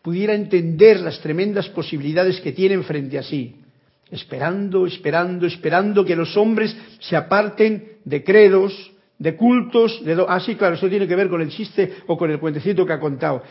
[0.01, 3.55] pudiera entender las tremendas posibilidades que tienen frente a sí,
[4.11, 10.23] esperando, esperando, esperando que los hombres se aparten de credos, de cultos, de...
[10.27, 12.93] ah, sí, claro, eso tiene que ver con el chiste o con el cuentecito que
[12.93, 13.43] ha contado.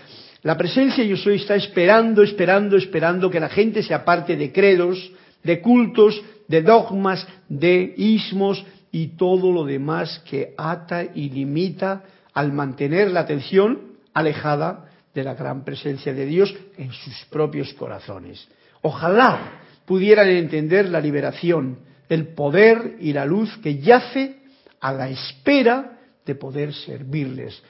[0.43, 5.11] La presencia yo soy está esperando, esperando, esperando que la gente se aparte de credos,
[5.43, 12.53] de cultos, de dogmas, de ismos y todo lo demás que ata y limita al
[12.53, 18.47] mantener la atención alejada de la gran presencia de Dios en sus propios corazones.
[18.83, 21.79] Ojalá pudieran entender la liberación,
[22.11, 24.37] el poder y la luz que yace
[24.79, 27.62] a la espera de poder servirles,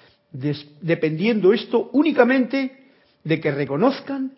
[0.80, 2.88] dependiendo esto únicamente
[3.22, 4.32] de que reconozcan,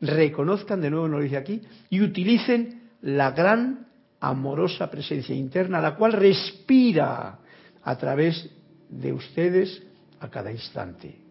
[0.00, 3.86] reconozcan, de nuevo nos lo dice aquí, y utilicen la gran
[4.18, 7.38] amorosa presencia interna, la cual respira
[7.82, 8.48] a través
[8.88, 9.82] de ustedes
[10.20, 11.25] a cada instante.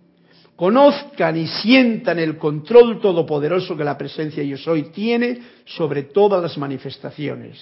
[0.56, 6.58] Conozcan y sientan el control todopoderoso que la presencia yo soy tiene sobre todas las
[6.58, 7.60] manifestaciones.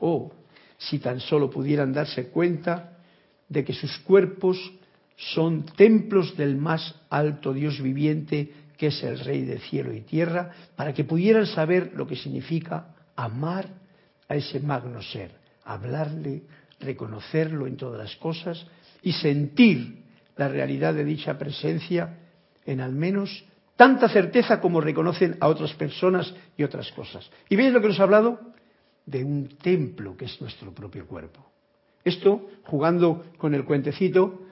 [0.00, 0.32] Oh,
[0.78, 2.98] si tan solo pudieran darse cuenta
[3.48, 4.56] de que sus cuerpos
[5.16, 10.52] son templos del más alto Dios viviente, que es el Rey de cielo y tierra,
[10.76, 13.66] para que pudieran saber lo que significa amar
[14.28, 15.32] a ese magno ser,
[15.64, 16.44] hablarle,
[16.80, 18.64] reconocerlo en todas las cosas
[19.02, 19.97] y sentir
[20.38, 22.16] la realidad de dicha presencia
[22.64, 23.44] en al menos
[23.76, 27.28] tanta certeza como reconocen a otras personas y otras cosas.
[27.48, 28.40] ¿Y veis lo que nos ha hablado?
[29.04, 31.44] De un templo que es nuestro propio cuerpo.
[32.04, 34.42] Esto, jugando con el cuentecito,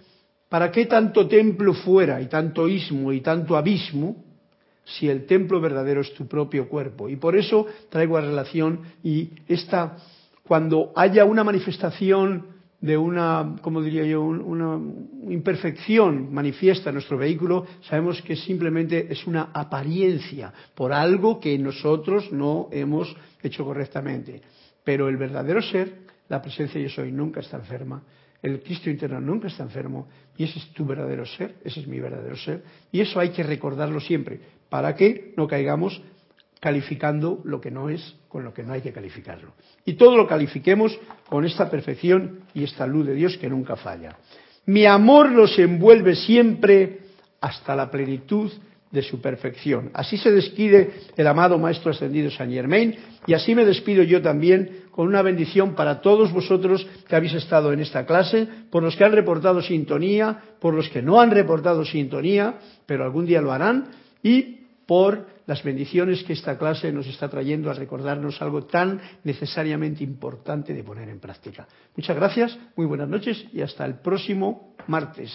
[0.49, 4.24] ¿para qué tanto templo fuera y tanto ismo y tanto abismo
[4.84, 7.09] si el templo verdadero es tu propio cuerpo?
[7.09, 9.99] Y por eso traigo a relación y esta,
[10.43, 14.79] cuando haya una manifestación de una, como diría yo, una
[15.31, 22.31] imperfección manifiesta en nuestro vehículo, sabemos que simplemente es una apariencia por algo que nosotros
[22.33, 24.43] no hemos hecho correctamente.
[24.85, 28.03] Pero el verdadero ser, la presencia yo soy, nunca está enferma.
[28.43, 31.99] El Cristo interno nunca está enfermo y ese es tu verdadero ser, ese es mi
[31.99, 32.62] verdadero ser.
[32.93, 36.01] Y eso hay que recordarlo siempre para que no caigamos
[36.67, 39.53] calificando lo que no es con lo que no hay que calificarlo.
[39.85, 40.99] Y todo lo califiquemos
[41.29, 44.17] con esta perfección y esta luz de Dios que nunca falla.
[44.64, 47.03] Mi amor los envuelve siempre
[47.41, 48.51] hasta la plenitud
[48.91, 49.93] de su perfección.
[49.95, 52.97] Así se despide el amado Maestro Ascendido San Germain
[53.29, 57.73] y así me despido yo también con una bendición para todos vosotros que habéis estado
[57.73, 61.85] en esta clase, por los que han reportado sintonía, por los que no han reportado
[61.85, 62.57] sintonía,
[62.87, 63.85] pero algún día lo harán,
[64.21, 70.05] y por las bendiciones que esta clase nos está trayendo a recordarnos algo tan necesariamente
[70.05, 71.66] importante de poner en práctica.
[71.97, 75.32] Muchas gracias, muy buenas noches y hasta el próximo martes.